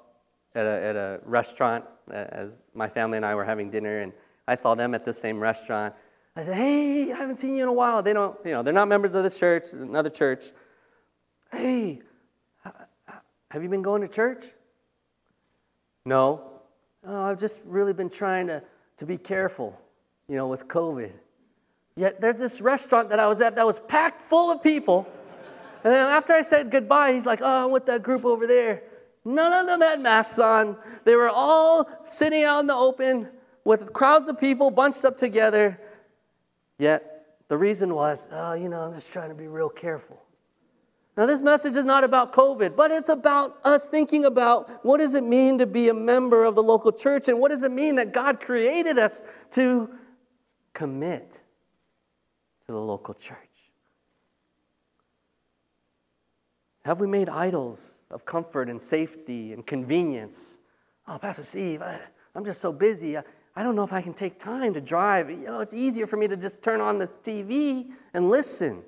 [0.54, 4.12] at a, at a, restaurant uh, as my family and I were having dinner, and
[4.46, 5.94] I saw them at the same restaurant.
[6.36, 8.02] I said, hey, I haven't seen you in a while.
[8.02, 10.44] They don't, you know, they're not members of this church, another church.
[11.50, 12.00] Hey,
[13.50, 14.44] have you been going to church?
[16.06, 16.52] No.
[17.06, 18.62] Oh, I've just really been trying to,
[18.96, 19.78] to be careful,
[20.28, 21.12] you know, with COVID.
[21.96, 25.06] Yet there's this restaurant that I was at that was packed full of people.
[25.84, 28.82] And then after I said goodbye, he's like, oh, I'm with that group over there.
[29.24, 30.76] None of them had masks on.
[31.04, 33.28] They were all sitting out in the open
[33.64, 35.80] with crowds of people bunched up together.
[36.78, 40.22] Yet the reason was, oh, you know, I'm just trying to be real careful.
[41.16, 45.14] Now, this message is not about COVID, but it's about us thinking about what does
[45.14, 47.96] it mean to be a member of the local church and what does it mean
[47.96, 49.20] that God created us
[49.50, 49.90] to
[50.72, 51.40] commit
[52.66, 53.36] to the local church.
[56.84, 60.58] Have we made idols of comfort and safety and convenience?
[61.06, 62.00] Oh, Pastor Steve, I,
[62.34, 63.16] am just so busy.
[63.16, 63.22] I,
[63.54, 65.30] I don't know if I can take time to drive.
[65.30, 68.82] You know, it's easier for me to just turn on the TV and listen.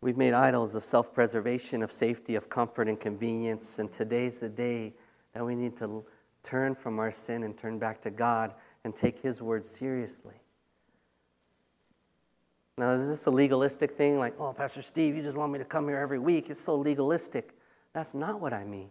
[0.00, 4.48] We've made idols of self preservation, of safety, of comfort and convenience, and today's the
[4.48, 4.94] day
[5.34, 6.04] that we need to
[6.44, 8.54] turn from our sin and turn back to God
[8.84, 10.36] and take His word seriously.
[12.78, 14.18] Now, is this a legalistic thing?
[14.18, 16.50] Like, oh, Pastor Steve, you just want me to come here every week?
[16.50, 17.54] It's so legalistic.
[17.94, 18.90] That's not what I mean.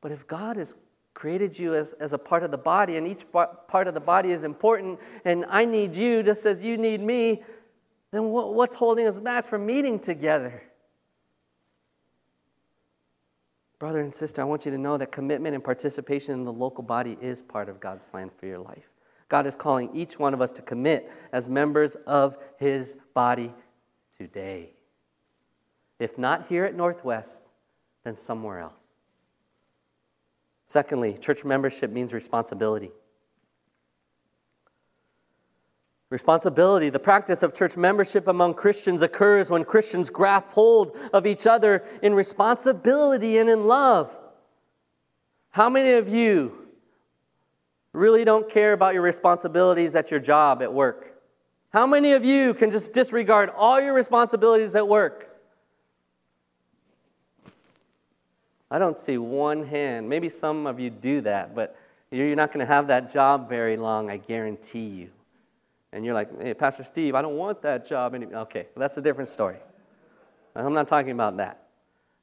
[0.00, 0.74] But if God has
[1.12, 4.30] created you as, as a part of the body, and each part of the body
[4.30, 7.42] is important, and I need you just as you need me,
[8.12, 10.62] then what, what's holding us back from meeting together?
[13.78, 16.82] Brother and sister, I want you to know that commitment and participation in the local
[16.82, 18.88] body is part of God's plan for your life.
[19.28, 23.52] God is calling each one of us to commit as members of his body
[24.16, 24.72] today.
[25.98, 27.48] If not here at Northwest,
[28.04, 28.94] then somewhere else.
[30.66, 32.90] Secondly, church membership means responsibility.
[36.08, 41.48] Responsibility, the practice of church membership among Christians occurs when Christians grasp hold of each
[41.48, 44.16] other in responsibility and in love.
[45.50, 46.65] How many of you
[47.96, 51.20] really don't care about your responsibilities at your job at work?
[51.70, 55.28] How many of you can just disregard all your responsibilities at work?
[58.70, 60.08] I don't see one hand.
[60.08, 61.76] Maybe some of you do that, but
[62.10, 65.10] you're not going to have that job very long, I guarantee you
[65.96, 68.40] and you're like, hey, Pastor Steve, I don't want that job anymore.
[68.42, 69.56] Okay, that's a different story.
[70.54, 71.68] I'm not talking about that.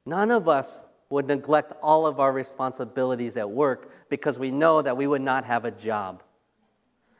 [0.06, 0.80] None of us
[1.14, 5.44] would neglect all of our responsibilities at work because we know that we would not
[5.44, 6.22] have a job.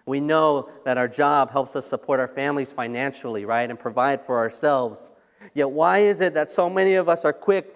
[0.07, 4.39] We know that our job helps us support our families financially, right, and provide for
[4.39, 5.11] ourselves.
[5.55, 7.75] Yet, why is it that so many of us are quick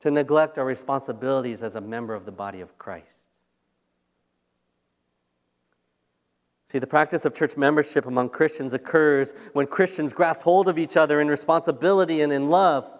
[0.00, 3.28] to neglect our responsibilities as a member of the body of Christ?
[6.70, 10.96] See, the practice of church membership among Christians occurs when Christians grasp hold of each
[10.96, 12.90] other in responsibility and in love.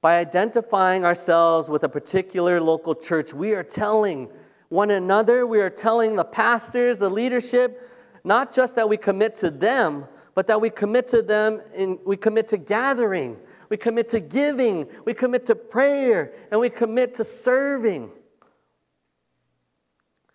[0.00, 4.30] By identifying ourselves with a particular local church, we are telling
[4.70, 7.86] one another, we are telling the pastors, the leadership,
[8.24, 12.16] not just that we commit to them, but that we commit to them and we
[12.16, 13.36] commit to gathering,
[13.68, 18.10] we commit to giving, we commit to prayer, and we commit to serving.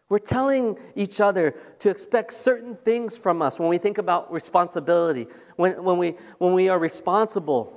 [0.10, 5.26] We're telling each other to expect certain things from us when we think about responsibility,
[5.56, 7.75] when, when, we, when we are responsible.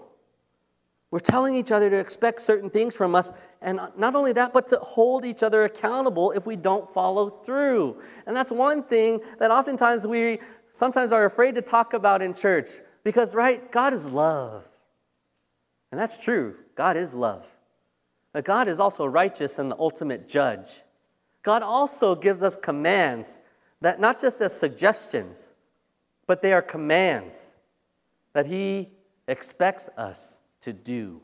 [1.11, 3.33] We're telling each other to expect certain things from us,
[3.63, 8.03] and not only that, but to hold each other accountable if we don't follow through.
[8.27, 10.41] And that's one thing that oftentimes we
[10.71, 12.69] sometimes are afraid to talk about in church
[13.05, 14.65] because, right, God is love.
[15.91, 16.57] And that's true.
[16.75, 17.47] God is love.
[18.35, 20.83] But God is also righteous and the ultimate judge.
[21.43, 23.41] God also gives us commands
[23.81, 25.53] that not just as suggestions,
[26.27, 27.57] but they are commands
[28.35, 28.91] that He
[29.27, 31.23] expects us to do.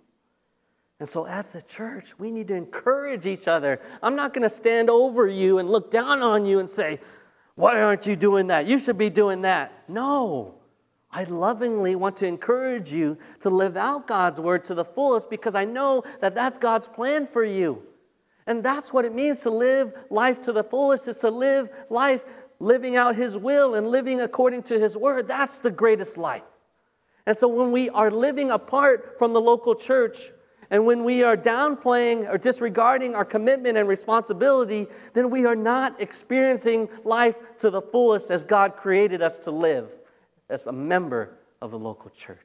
[1.01, 3.81] And so, as the church, we need to encourage each other.
[4.03, 7.01] I'm not going to stand over you and look down on you and say,
[7.57, 8.67] Why aren't you doing that?
[8.67, 9.89] You should be doing that.
[9.89, 10.55] No.
[11.11, 15.55] I lovingly want to encourage you to live out God's word to the fullest because
[15.55, 17.83] I know that that's God's plan for you.
[18.47, 22.25] And that's what it means to live life to the fullest, is to live life
[22.61, 25.29] living out His will and living according to His word.
[25.29, 26.43] That's the greatest life.
[27.27, 30.31] And so when we are living apart from the local church,
[30.71, 36.01] and when we are downplaying or disregarding our commitment and responsibility, then we are not
[36.01, 39.89] experiencing life to the fullest as God created us to live
[40.49, 42.39] as a member of the local church.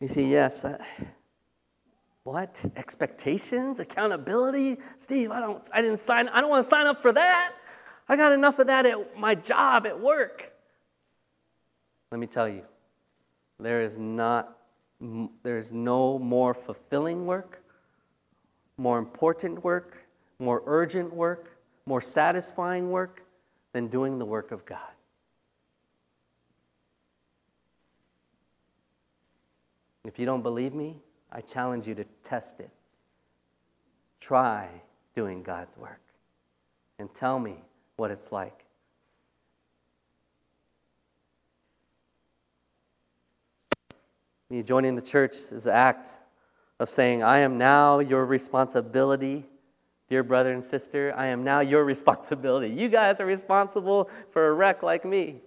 [0.00, 0.64] You see, yes.
[2.22, 2.64] What?
[2.76, 3.80] Expectations?
[3.80, 4.76] Accountability?
[4.96, 7.52] Steve, I don't I didn't sign I don't want to sign up for that.
[8.08, 10.52] I got enough of that at my job at work.
[12.10, 12.62] Let me tell you,
[13.60, 14.54] there is not
[15.44, 17.62] there is no more fulfilling work,
[18.76, 21.56] more important work, more urgent work,
[21.86, 23.24] more satisfying work
[23.72, 24.78] than doing the work of God.
[30.04, 30.96] If you don't believe me,
[31.30, 32.70] I challenge you to test it.
[34.20, 34.68] Try
[35.14, 36.00] doing God's work
[36.98, 37.58] and tell me
[37.98, 38.64] what it's like.
[44.50, 46.20] You joining the church is an act
[46.78, 49.44] of saying, I am now your responsibility,
[50.08, 51.12] dear brother and sister.
[51.16, 52.70] I am now your responsibility.
[52.70, 55.42] You guys are responsible for a wreck like me.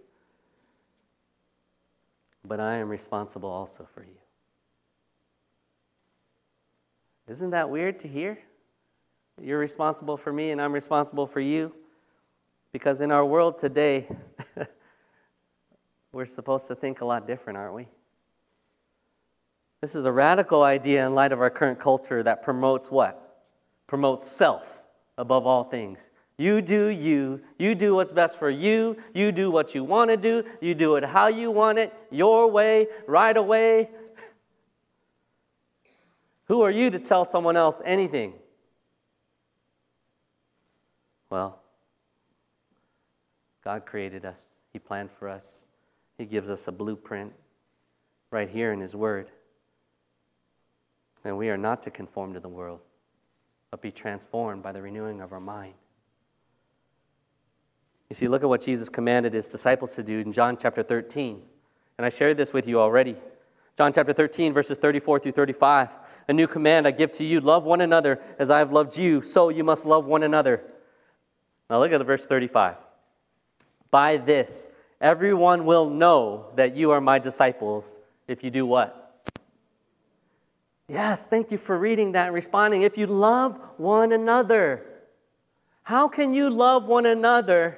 [2.46, 4.18] But I am responsible also for you.
[7.28, 8.38] Isn't that weird to hear?
[9.42, 11.74] You're responsible for me and I'm responsible for you.
[12.72, 14.08] Because in our world today,
[16.12, 17.88] we're supposed to think a lot different, aren't we?
[19.82, 23.44] This is a radical idea in light of our current culture that promotes what?
[23.88, 24.82] Promotes self
[25.18, 26.12] above all things.
[26.38, 27.42] You do you.
[27.60, 28.98] You do what's best for you.
[29.14, 30.44] You do what you want to do.
[30.60, 33.90] You do it how you want it, your way, right away.
[36.46, 38.34] Who are you to tell someone else anything?
[41.30, 41.61] Well,
[43.64, 45.68] God created us, He planned for us,
[46.18, 47.34] He gives us a blueprint
[48.32, 49.30] right here in His Word.
[51.24, 52.80] And we are not to conform to the world,
[53.70, 55.74] but be transformed by the renewing of our mind.
[58.10, 61.42] You see, look at what Jesus commanded his disciples to do in John chapter 13.
[61.98, 63.16] And I shared this with you already.
[63.78, 65.98] John chapter 13, verses 34 through 35.
[66.28, 69.22] A new command I give to you love one another as I have loved you,
[69.22, 70.62] so you must love one another.
[71.70, 72.78] Now look at the verse 35.
[73.92, 74.70] By this,
[75.02, 79.30] everyone will know that you are my disciples if you do what?
[80.88, 82.82] Yes, thank you for reading that and responding.
[82.82, 84.84] If you love one another,
[85.84, 87.78] how can you love one another?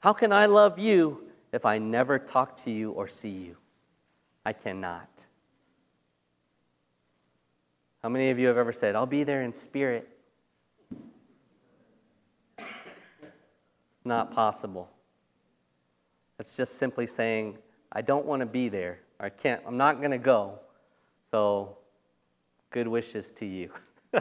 [0.00, 3.56] How can I love you if I never talk to you or see you?
[4.44, 5.26] I cannot.
[8.02, 10.08] How many of you have ever said, I'll be there in spirit?
[12.58, 12.64] It's
[14.04, 14.88] not possible.
[16.38, 17.58] It's just simply saying,
[17.92, 19.00] I don't want to be there.
[19.18, 20.58] I can't, I'm not going to go.
[21.22, 21.78] So
[22.70, 23.70] Good wishes to you.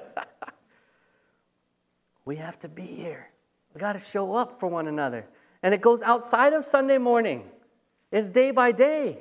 [2.25, 3.29] we have to be here.
[3.73, 5.27] We got to show up for one another.
[5.63, 7.49] And it goes outside of Sunday morning,
[8.11, 9.19] it's day by day.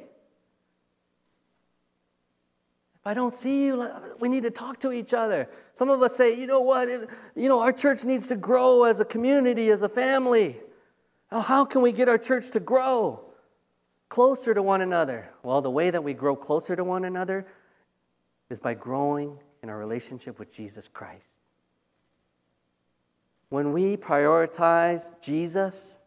[2.94, 3.86] If I don't see you,
[4.20, 5.48] we need to talk to each other.
[5.72, 9.00] Some of us say, you know what, you know, our church needs to grow as
[9.00, 10.60] a community, as a family.
[11.34, 13.20] Oh, how can we get our church to grow
[14.08, 15.28] closer to one another?
[15.42, 17.44] Well, the way that we grow closer to one another
[18.50, 21.40] is by growing in our relationship with Jesus Christ.
[23.48, 25.98] When we prioritize Jesus,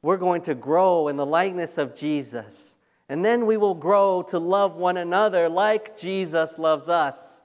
[0.00, 2.76] we're going to grow in the likeness of Jesus.
[3.08, 7.42] And then we will grow to love one another like Jesus loves us.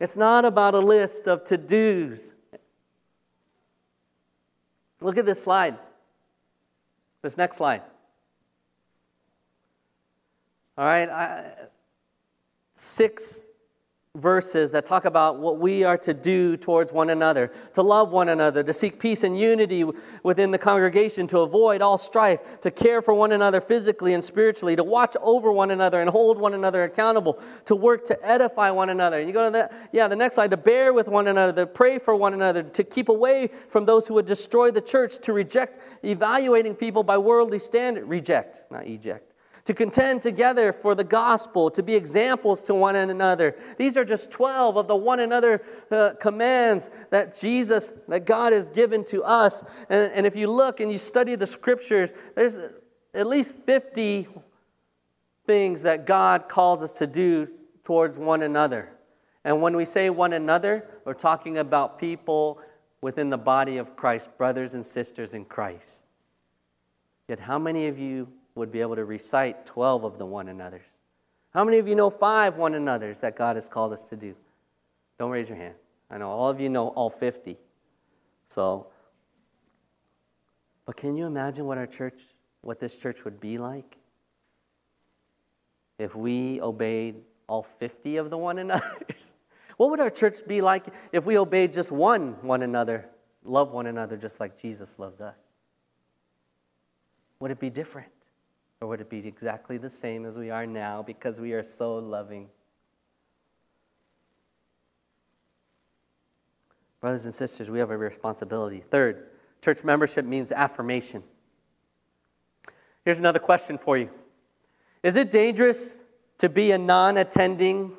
[0.00, 2.32] It's not about a list of to dos.
[5.06, 5.78] Look at this slide.
[7.22, 7.82] This next slide.
[10.76, 11.52] All right, I,
[12.74, 13.46] six
[14.16, 18.28] verses that talk about what we are to do towards one another to love one
[18.28, 19.84] another, to seek peace and unity
[20.22, 24.76] within the congregation, to avoid all strife, to care for one another physically and spiritually,
[24.76, 28.90] to watch over one another and hold one another accountable, to work to edify one
[28.90, 29.18] another.
[29.18, 31.66] And you go to that, yeah, the next slide, to bear with one another, to
[31.66, 35.32] pray for one another, to keep away from those who would destroy the church, to
[35.32, 39.35] reject evaluating people by worldly standard, reject, not eject
[39.66, 43.56] to contend together for the gospel, to be examples to one another.
[43.76, 45.60] These are just 12 of the one another
[45.90, 49.64] uh, commands that Jesus, that God has given to us.
[49.90, 52.58] And, and if you look and you study the scriptures, there's
[53.12, 54.28] at least 50
[55.46, 57.48] things that God calls us to do
[57.82, 58.90] towards one another.
[59.44, 62.60] And when we say one another, we're talking about people
[63.00, 66.04] within the body of Christ, brothers and sisters in Christ.
[67.28, 71.02] Yet, how many of you would be able to recite 12 of the one another's.
[71.50, 74.34] How many of you know five one another's that God has called us to do?
[75.18, 75.74] Don't raise your hand.
[76.10, 77.56] I know all of you know all 50.
[78.46, 78.88] So,
[80.84, 82.20] but can you imagine what our church,
[82.62, 83.98] what this church would be like
[85.98, 87.16] if we obeyed
[87.48, 89.34] all 50 of the one another's?
[89.76, 93.08] What would our church be like if we obeyed just one one another,
[93.44, 95.38] love one another just like Jesus loves us?
[97.40, 98.08] Would it be different?
[98.80, 101.96] Or would it be exactly the same as we are now because we are so
[101.96, 102.48] loving?
[107.00, 108.80] Brothers and sisters, we have a responsibility.
[108.80, 109.28] Third,
[109.62, 111.22] church membership means affirmation.
[113.04, 114.10] Here's another question for you
[115.02, 115.96] Is it dangerous
[116.38, 117.92] to be a non attending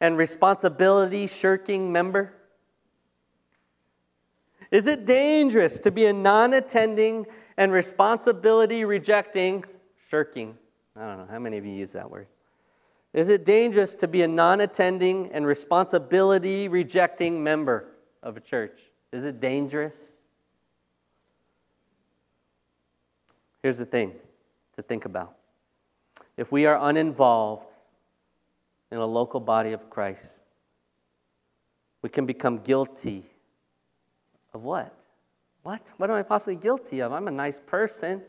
[0.00, 2.34] and responsibility shirking member?
[4.70, 7.26] Is it dangerous to be a non attending
[7.56, 9.64] and responsibility rejecting,
[10.10, 10.56] shirking?
[10.94, 12.26] I don't know, how many of you use that word?
[13.12, 17.88] Is it dangerous to be a non attending and responsibility rejecting member
[18.22, 18.80] of a church?
[19.12, 20.26] Is it dangerous?
[23.62, 24.12] Here's the thing
[24.76, 25.34] to think about
[26.36, 27.78] if we are uninvolved
[28.90, 30.44] in a local body of Christ,
[32.02, 33.24] we can become guilty
[34.52, 34.94] of what?
[35.62, 35.92] What?
[35.96, 37.12] What am I possibly guilty of?
[37.12, 38.22] I'm a nice person,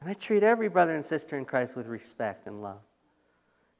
[0.00, 2.80] and I treat every brother and sister in Christ with respect and love.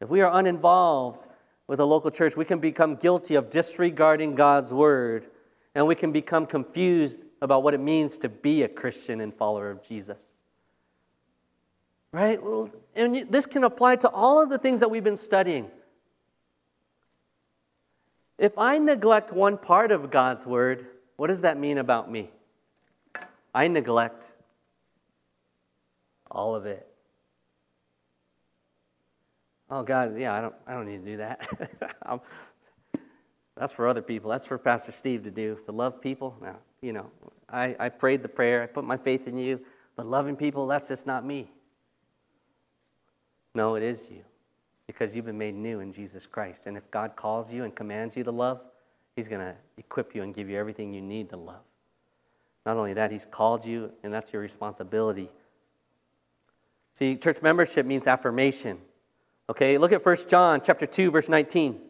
[0.01, 1.27] If we are uninvolved
[1.67, 5.27] with a local church, we can become guilty of disregarding God's word,
[5.75, 9.71] and we can become confused about what it means to be a Christian and follower
[9.71, 10.37] of Jesus.
[12.12, 12.39] Right?
[12.95, 15.71] And this can apply to all of the things that we've been studying.
[18.39, 20.87] If I neglect one part of God's word,
[21.17, 22.31] what does that mean about me?
[23.55, 24.33] I neglect
[26.35, 26.87] all of it.
[29.70, 31.49] Oh God, yeah, I don't, I don't need to do that.
[33.57, 34.30] that's for other people.
[34.30, 35.59] That's for Pastor Steve to do.
[35.64, 37.11] To love people, now, you know,
[37.49, 38.62] I, I prayed the prayer.
[38.62, 39.61] I put my faith in you,
[39.97, 41.51] but loving people, that's just not me.
[43.55, 44.24] No, it is you
[44.87, 46.66] because you've been made new in Jesus Christ.
[46.66, 48.61] And if God calls you and commands you to love,
[49.16, 51.62] He's going to equip you and give you everything you need to love.
[52.66, 55.30] Not only that, He's called you, and that's your responsibility.
[56.95, 58.78] See, church membership means affirmation.
[59.51, 61.80] Okay, look at 1 John chapter 2, verse 19.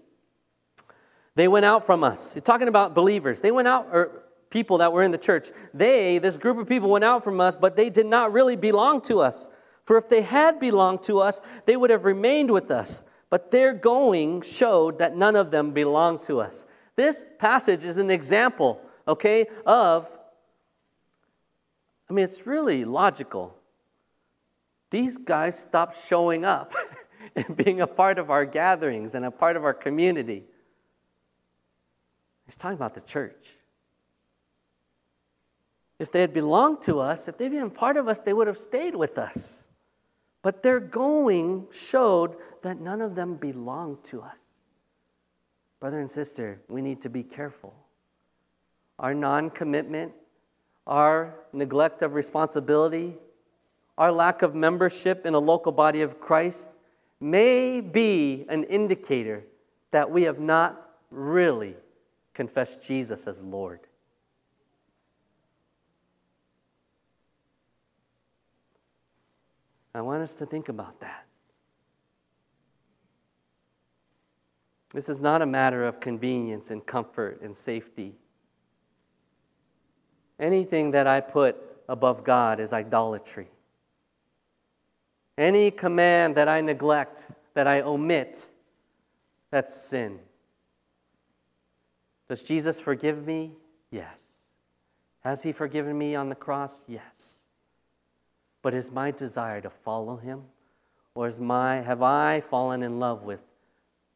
[1.36, 2.36] They went out from us.
[2.42, 3.40] Talking about believers.
[3.40, 5.50] They went out, or people that were in the church.
[5.74, 9.02] They, this group of people, went out from us, but they did not really belong
[9.02, 9.50] to us.
[9.84, 13.05] For if they had belonged to us, they would have remained with us.
[13.28, 16.64] But their going showed that none of them belonged to us.
[16.96, 20.09] This passage is an example, okay, of,
[22.09, 23.57] I mean, it's really logical.
[24.95, 26.72] These guys stopped showing up
[27.34, 30.45] and being a part of our gatherings and a part of our community.
[32.47, 33.57] He's talking about the church.
[35.99, 38.57] If they had belonged to us, if they'd been part of us, they would have
[38.57, 39.66] stayed with us.
[40.42, 44.59] But their going showed that none of them belonged to us.
[45.80, 47.74] Brother and sister, we need to be careful.
[49.01, 50.12] Our non commitment,
[50.86, 53.16] our neglect of responsibility,
[53.97, 56.72] our lack of membership in a local body of Christ
[57.20, 59.45] may be an indicator
[59.92, 61.76] that we have not really
[62.32, 63.80] confessed Jesus as Lord.
[69.95, 71.24] I want us to think about that.
[74.92, 78.14] This is not a matter of convenience and comfort and safety.
[80.38, 81.57] Anything that I put
[81.88, 83.49] above God is idolatry.
[85.37, 88.47] Any command that I neglect, that I omit,
[89.51, 90.20] that's sin.
[92.28, 93.53] Does Jesus forgive me?
[93.91, 94.45] Yes.
[95.20, 96.82] Has he forgiven me on the cross?
[96.87, 97.41] Yes.
[98.62, 100.43] But is my desire to follow him?
[101.14, 103.43] Or is my, have I fallen in love with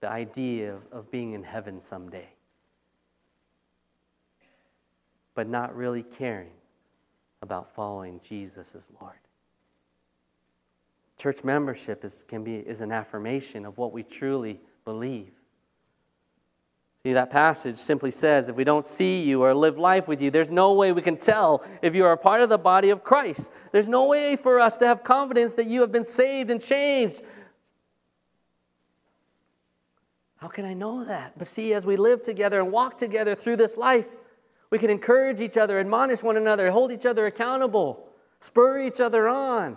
[0.00, 2.28] the idea of, of being in heaven someday?
[5.34, 6.50] But not really caring
[7.42, 9.14] about following Jesus as Lord.
[11.18, 15.32] Church membership is, can be, is an affirmation of what we truly believe.
[17.02, 20.30] See, that passage simply says if we don't see you or live life with you,
[20.30, 23.02] there's no way we can tell if you are a part of the body of
[23.02, 23.50] Christ.
[23.72, 27.22] There's no way for us to have confidence that you have been saved and changed.
[30.36, 31.36] How can I know that?
[31.36, 34.08] But see, as we live together and walk together through this life,
[34.70, 38.06] we can encourage each other, admonish one another, hold each other accountable,
[38.38, 39.76] spur each other on,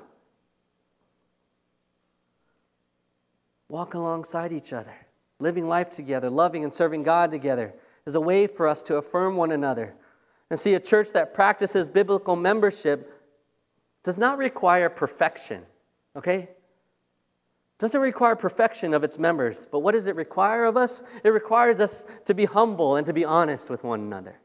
[3.72, 4.93] walk alongside each other
[5.39, 7.74] living life together, loving and serving God together,
[8.05, 9.95] is a way for us to affirm one another.
[10.51, 13.11] And see, a church that practices biblical membership
[14.03, 15.63] does not require perfection,
[16.15, 16.49] okay?
[17.80, 21.01] doesn't require perfection of its members, but what does it require of us?
[21.24, 24.39] It requires us to be humble and to be honest with one another.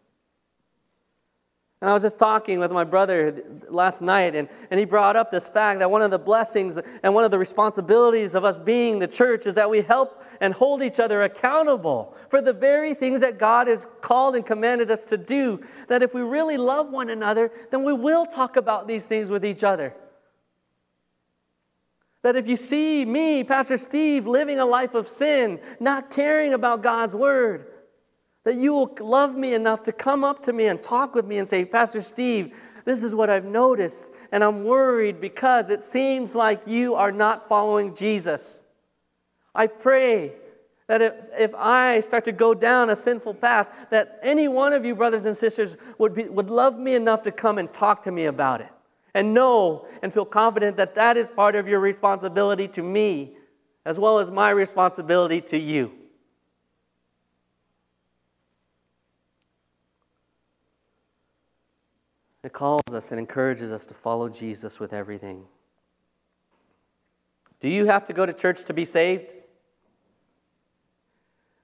[1.87, 5.31] And I was just talking with my brother last night, and, and he brought up
[5.31, 8.99] this fact that one of the blessings and one of the responsibilities of us being
[8.99, 13.21] the church is that we help and hold each other accountable for the very things
[13.21, 15.65] that God has called and commanded us to do.
[15.87, 19.45] That if we really love one another, then we will talk about these things with
[19.45, 19.95] each other.
[22.25, 26.83] That if you see me, Pastor Steve, living a life of sin, not caring about
[26.83, 27.69] God's word,
[28.47, 31.39] that you will love me enough to come up to me and talk with me
[31.39, 36.37] and say, Pastor Steve, this is what I've noticed, and I'm worried because it seems
[36.37, 38.63] like you are not following Jesus.
[39.53, 40.35] I pray
[40.87, 44.85] that if, if I start to go down a sinful path, that any one of
[44.85, 48.13] you, brothers and sisters, would, be, would love me enough to come and talk to
[48.13, 48.71] me about it
[49.13, 53.35] and know and feel confident that that is part of your responsibility to me
[53.85, 55.91] as well as my responsibility to you.
[62.47, 65.47] It calls us and encourages us to follow Jesus with everything.
[67.59, 69.25] Do you have to go to church to be saved?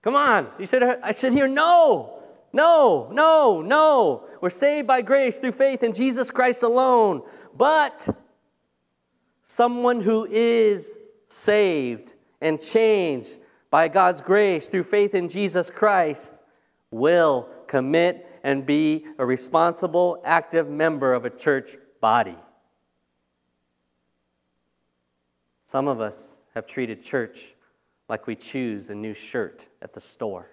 [0.03, 2.25] Come on, you should I should hear no.
[2.53, 4.25] No, no, no.
[4.41, 7.23] We're saved by grace through faith in Jesus Christ alone.
[7.57, 8.09] But
[9.45, 13.39] someone who is saved and changed
[13.71, 16.43] by God's grace through faith in Jesus Christ
[16.91, 22.37] will commit and be a responsible, active member of a church body.
[25.63, 27.55] Some of us have treated church
[28.09, 30.49] like we choose a new shirt at the store.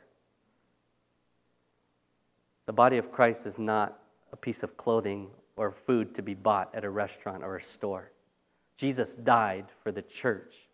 [2.68, 4.00] The body of Christ is not
[4.32, 8.12] a piece of clothing or food to be bought at a restaurant or a store.
[8.78, 10.70] Jesus died for the church.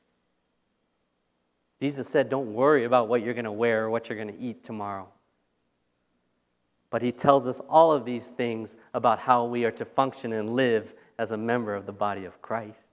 [1.82, 4.40] Jesus said, Don't worry about what you're going to wear or what you're going to
[4.40, 5.08] eat tomorrow.
[6.96, 10.52] But he tells us all of these things about how we are to function and
[10.52, 12.88] live as a member of the body of Christ.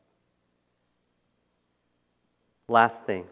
[2.67, 3.29] Last thing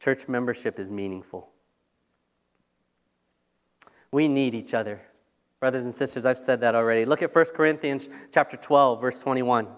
[0.00, 1.50] church membership is meaningful.
[4.10, 5.02] We need each other.
[5.60, 7.04] Brothers and sisters, I've said that already.
[7.04, 9.68] Look at 1 Corinthians chapter 12, verse 21.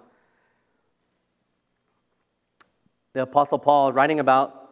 [3.13, 4.71] The Apostle Paul writing about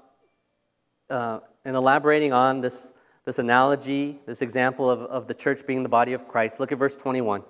[1.10, 2.92] uh, and elaborating on this,
[3.26, 6.58] this analogy, this example of, of the church being the body of Christ.
[6.58, 7.42] Look at verse 21.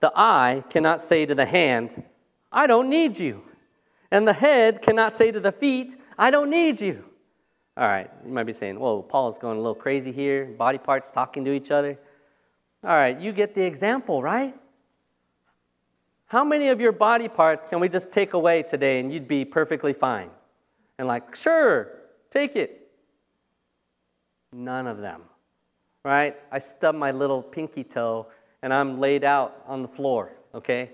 [0.00, 2.02] The eye cannot say to the hand,
[2.50, 3.42] I don't need you.
[4.10, 7.04] And the head cannot say to the feet, I don't need you.
[7.76, 10.78] All right, you might be saying, whoa, Paul is going a little crazy here, body
[10.78, 11.98] parts talking to each other.
[12.84, 14.54] All right, you get the example, right?
[16.26, 19.44] How many of your body parts can we just take away today and you'd be
[19.44, 20.30] perfectly fine?
[20.98, 21.90] And like, sure,
[22.30, 22.83] take it.
[24.56, 25.22] None of them,
[26.04, 26.36] right?
[26.52, 28.28] I stub my little pinky toe
[28.62, 30.92] and I'm laid out on the floor, okay?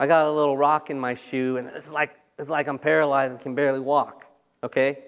[0.00, 3.34] I got a little rock in my shoe and it's like, it's like I'm paralyzed
[3.34, 4.26] and can barely walk,
[4.64, 4.98] okay?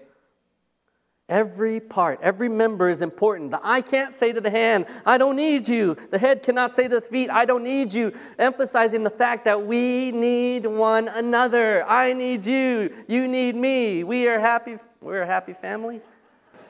[1.28, 3.50] Every part, every member is important.
[3.50, 5.96] The eye can't say to the hand, I don't need you.
[6.12, 8.12] The head cannot say to the feet, I don't need you.
[8.38, 11.84] Emphasizing the fact that we need one another.
[11.88, 13.04] I need you.
[13.08, 14.04] You need me.
[14.04, 14.78] We are happy.
[15.00, 16.02] We're a happy family.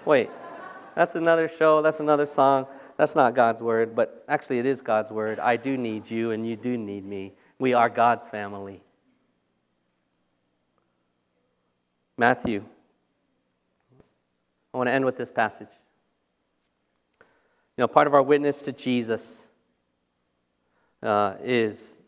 [0.05, 0.31] Wait,
[0.95, 1.83] that's another show.
[1.83, 2.67] That's another song.
[2.97, 5.39] That's not God's word, but actually it is God's word.
[5.39, 7.33] I do need you and you do need me.
[7.59, 8.83] We are God's family.
[12.17, 12.65] Matthew
[14.73, 15.69] I want to end with this passage.
[17.77, 19.49] You know, part of our witness to Jesus
[21.03, 21.99] uh, is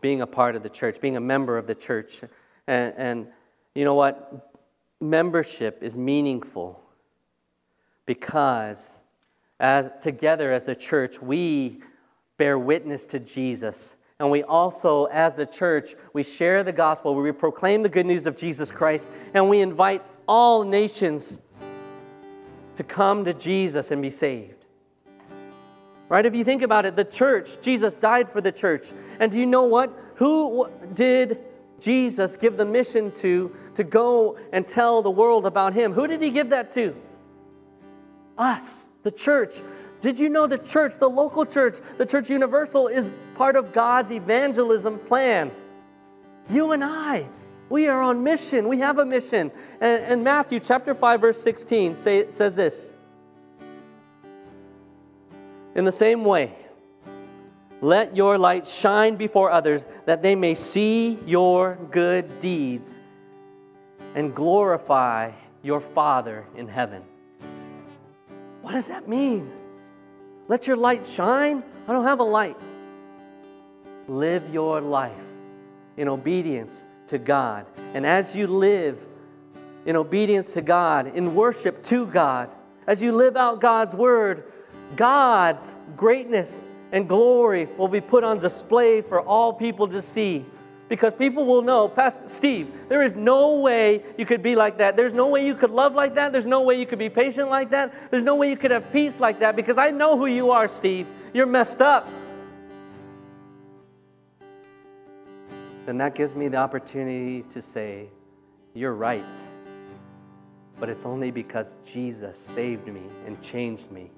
[0.00, 2.22] being a part of the church, being a member of the church.
[2.66, 3.26] And, and
[3.74, 4.52] you know what?
[5.00, 6.80] Membership is meaningful
[8.06, 9.04] because
[9.60, 11.80] as together as the church, we
[12.36, 13.96] bear witness to Jesus.
[14.20, 18.26] And we also, as the church, we share the gospel, we proclaim the good news
[18.26, 21.40] of Jesus Christ, and we invite all nations
[22.74, 24.64] to come to Jesus and be saved.
[26.08, 26.24] Right?
[26.24, 28.92] If you think about it, the church, Jesus died for the church.
[29.20, 29.92] And do you know what?
[30.16, 31.38] Who did
[31.80, 35.92] Jesus give the mission to to go and tell the world about him?
[35.92, 36.94] Who did he give that to?
[38.36, 39.62] Us, the church.
[40.00, 44.12] Did you know the church, the local church, the church universal is part of God's
[44.12, 45.50] evangelism plan?
[46.48, 47.28] You and I.
[47.68, 48.68] We are on mission.
[48.68, 49.50] We have a mission.
[49.80, 52.94] And, and Matthew chapter 5, verse 16 say, says this
[55.74, 56.54] In the same way,
[57.80, 63.00] Let your light shine before others that they may see your good deeds
[64.14, 67.02] and glorify your Father in heaven.
[68.62, 69.50] What does that mean?
[70.48, 71.62] Let your light shine?
[71.86, 72.56] I don't have a light.
[74.08, 75.12] Live your life
[75.96, 77.66] in obedience to God.
[77.94, 79.06] And as you live
[79.86, 82.50] in obedience to God, in worship to God,
[82.86, 84.44] as you live out God's word,
[84.96, 90.44] God's greatness and glory will be put on display for all people to see.
[90.88, 94.96] Because people will know, Pastor Steve, there is no way you could be like that.
[94.96, 96.32] There's no way you could love like that.
[96.32, 98.10] There's no way you could be patient like that.
[98.10, 100.66] There's no way you could have peace like that because I know who you are,
[100.66, 101.06] Steve.
[101.34, 102.08] You're messed up.
[105.84, 108.08] Then that gives me the opportunity to say,
[108.72, 109.40] You're right.
[110.80, 114.10] But it's only because Jesus saved me and changed me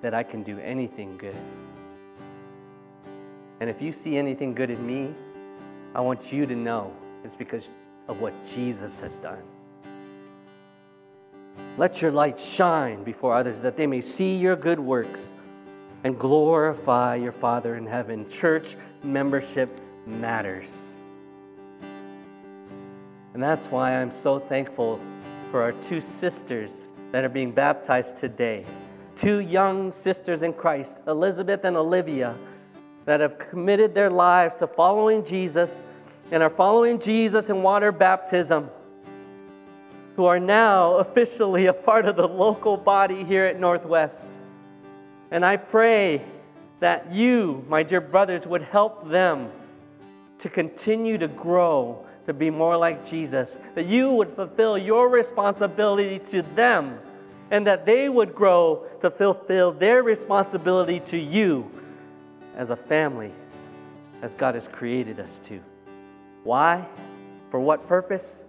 [0.00, 1.36] that I can do anything good.
[3.60, 5.14] And if you see anything good in me,
[5.94, 6.92] I want you to know
[7.24, 7.72] it's because
[8.08, 9.42] of what Jesus has done.
[11.78, 15.32] Let your light shine before others that they may see your good works
[16.04, 18.28] and glorify your Father in heaven.
[18.28, 20.96] Church membership matters.
[23.34, 25.00] And that's why I'm so thankful
[25.50, 28.64] for our two sisters that are being baptized today.
[29.14, 32.36] Two young sisters in Christ, Elizabeth and Olivia
[33.06, 35.82] that have committed their lives to following Jesus
[36.30, 38.68] and are following Jesus in water baptism,
[40.16, 44.42] who are now officially a part of the local body here at Northwest.
[45.30, 46.24] And I pray
[46.80, 49.50] that you, my dear brothers, would help them
[50.38, 56.18] to continue to grow to be more like Jesus, that you would fulfill your responsibility
[56.18, 56.98] to them,
[57.52, 61.70] and that they would grow to fulfill their responsibility to you
[62.56, 63.32] as a family,
[64.22, 65.60] as God has created us to.
[66.42, 66.86] Why?
[67.50, 68.44] For what purpose?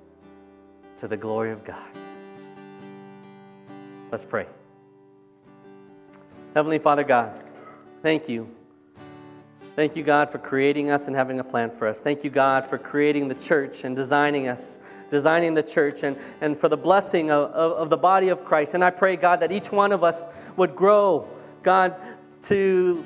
[0.97, 1.87] To the glory of God.
[4.11, 4.47] Let's pray.
[6.55, 7.43] Heavenly Father God,
[8.01, 8.49] thank you.
[9.75, 11.99] Thank you, God, for creating us and having a plan for us.
[11.99, 14.79] Thank you, God, for creating the church and designing us,
[15.11, 18.73] designing the church, and, and for the blessing of, of, of the body of Christ.
[18.73, 21.27] And I pray, God, that each one of us would grow,
[21.61, 21.95] God,
[22.43, 23.05] to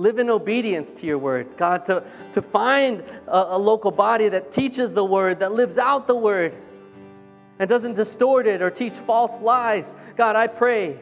[0.00, 1.46] live in obedience to your word.
[1.58, 6.06] God, to, to find a, a local body that teaches the word, that lives out
[6.06, 6.54] the word,
[7.58, 9.94] and doesn't distort it or teach false lies.
[10.16, 10.98] God, I pray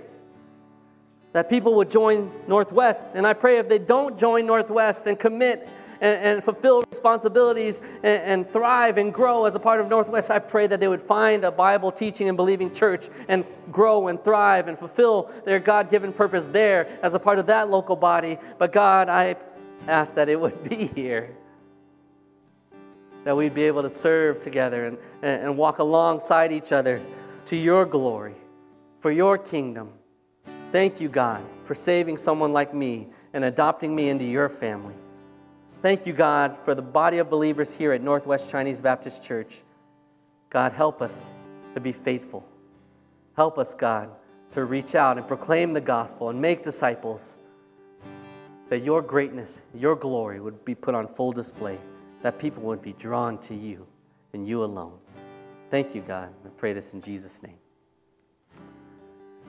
[1.32, 3.14] that people would join Northwest.
[3.14, 5.68] And I pray if they don't join Northwest and commit
[6.00, 10.38] and, and fulfill responsibilities and, and, thrive and grow as a part of Northwest, I
[10.38, 14.68] pray that they would find a Bible teaching and believing church and grow and thrive
[14.68, 18.38] and fulfill their God given purpose there as a part of that local body.
[18.58, 19.36] But God, I
[19.86, 21.34] ask that it would be here.
[23.24, 27.02] That we'd be able to serve together and, and walk alongside each other
[27.46, 28.34] to your glory,
[29.00, 29.90] for your kingdom.
[30.70, 34.94] Thank you, God, for saving someone like me and adopting me into your family.
[35.80, 39.62] Thank you, God, for the body of believers here at Northwest Chinese Baptist Church.
[40.50, 41.30] God, help us
[41.74, 42.44] to be faithful.
[43.36, 44.10] Help us, God,
[44.50, 47.38] to reach out and proclaim the gospel and make disciples.
[48.70, 51.78] That your greatness, your glory would be put on full display,
[52.22, 53.86] that people would be drawn to you
[54.32, 54.98] and you alone.
[55.70, 56.34] Thank you, God.
[56.44, 57.58] I pray this in Jesus' name.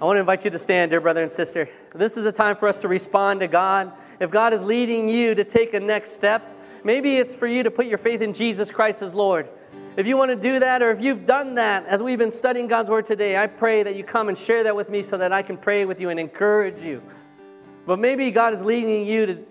[0.02, 1.68] I want to invite you to stand, dear brother and sister.
[1.94, 3.92] This is a time for us to respond to God.
[4.22, 7.72] If God is leading you to take a next step, maybe it's for you to
[7.72, 9.50] put your faith in Jesus Christ as Lord.
[9.98, 12.68] If you want to do that, or if you've done that as we've been studying
[12.68, 15.34] God's Word today, I pray that you come and share that with me so that
[15.34, 17.04] I can pray with you and encourage you.
[17.86, 19.46] But maybe God is leading you to,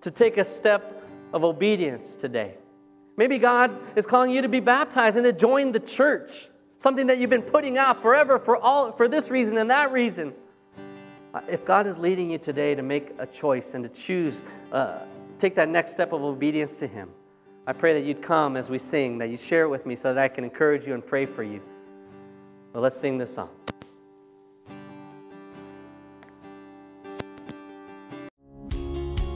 [0.00, 2.54] to take a step of obedience today.
[3.18, 6.48] Maybe God is calling you to be baptized and to join the church
[6.82, 10.34] something that you've been putting off forever for, all, for this reason and that reason.
[11.32, 14.98] Uh, if God is leading you today to make a choice and to choose, uh,
[15.38, 17.08] take that next step of obedience to Him,
[17.68, 20.12] I pray that you'd come as we sing, that you share it with me so
[20.12, 21.62] that I can encourage you and pray for you.
[22.72, 23.50] Well, let's sing this song.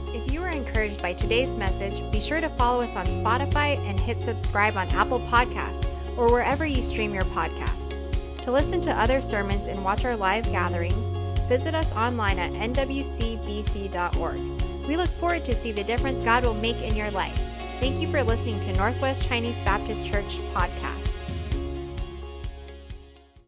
[0.07, 3.97] If you were encouraged by today's message, be sure to follow us on Spotify and
[3.97, 5.87] hit subscribe on Apple Podcasts
[6.17, 7.93] or wherever you stream your podcast.
[8.43, 14.39] To listen to other sermons and watch our live gatherings, visit us online at nwcbc.org.
[14.87, 17.37] We look forward to see the difference God will make in your life.
[17.79, 21.06] Thank you for listening to Northwest Chinese Baptist Church podcast.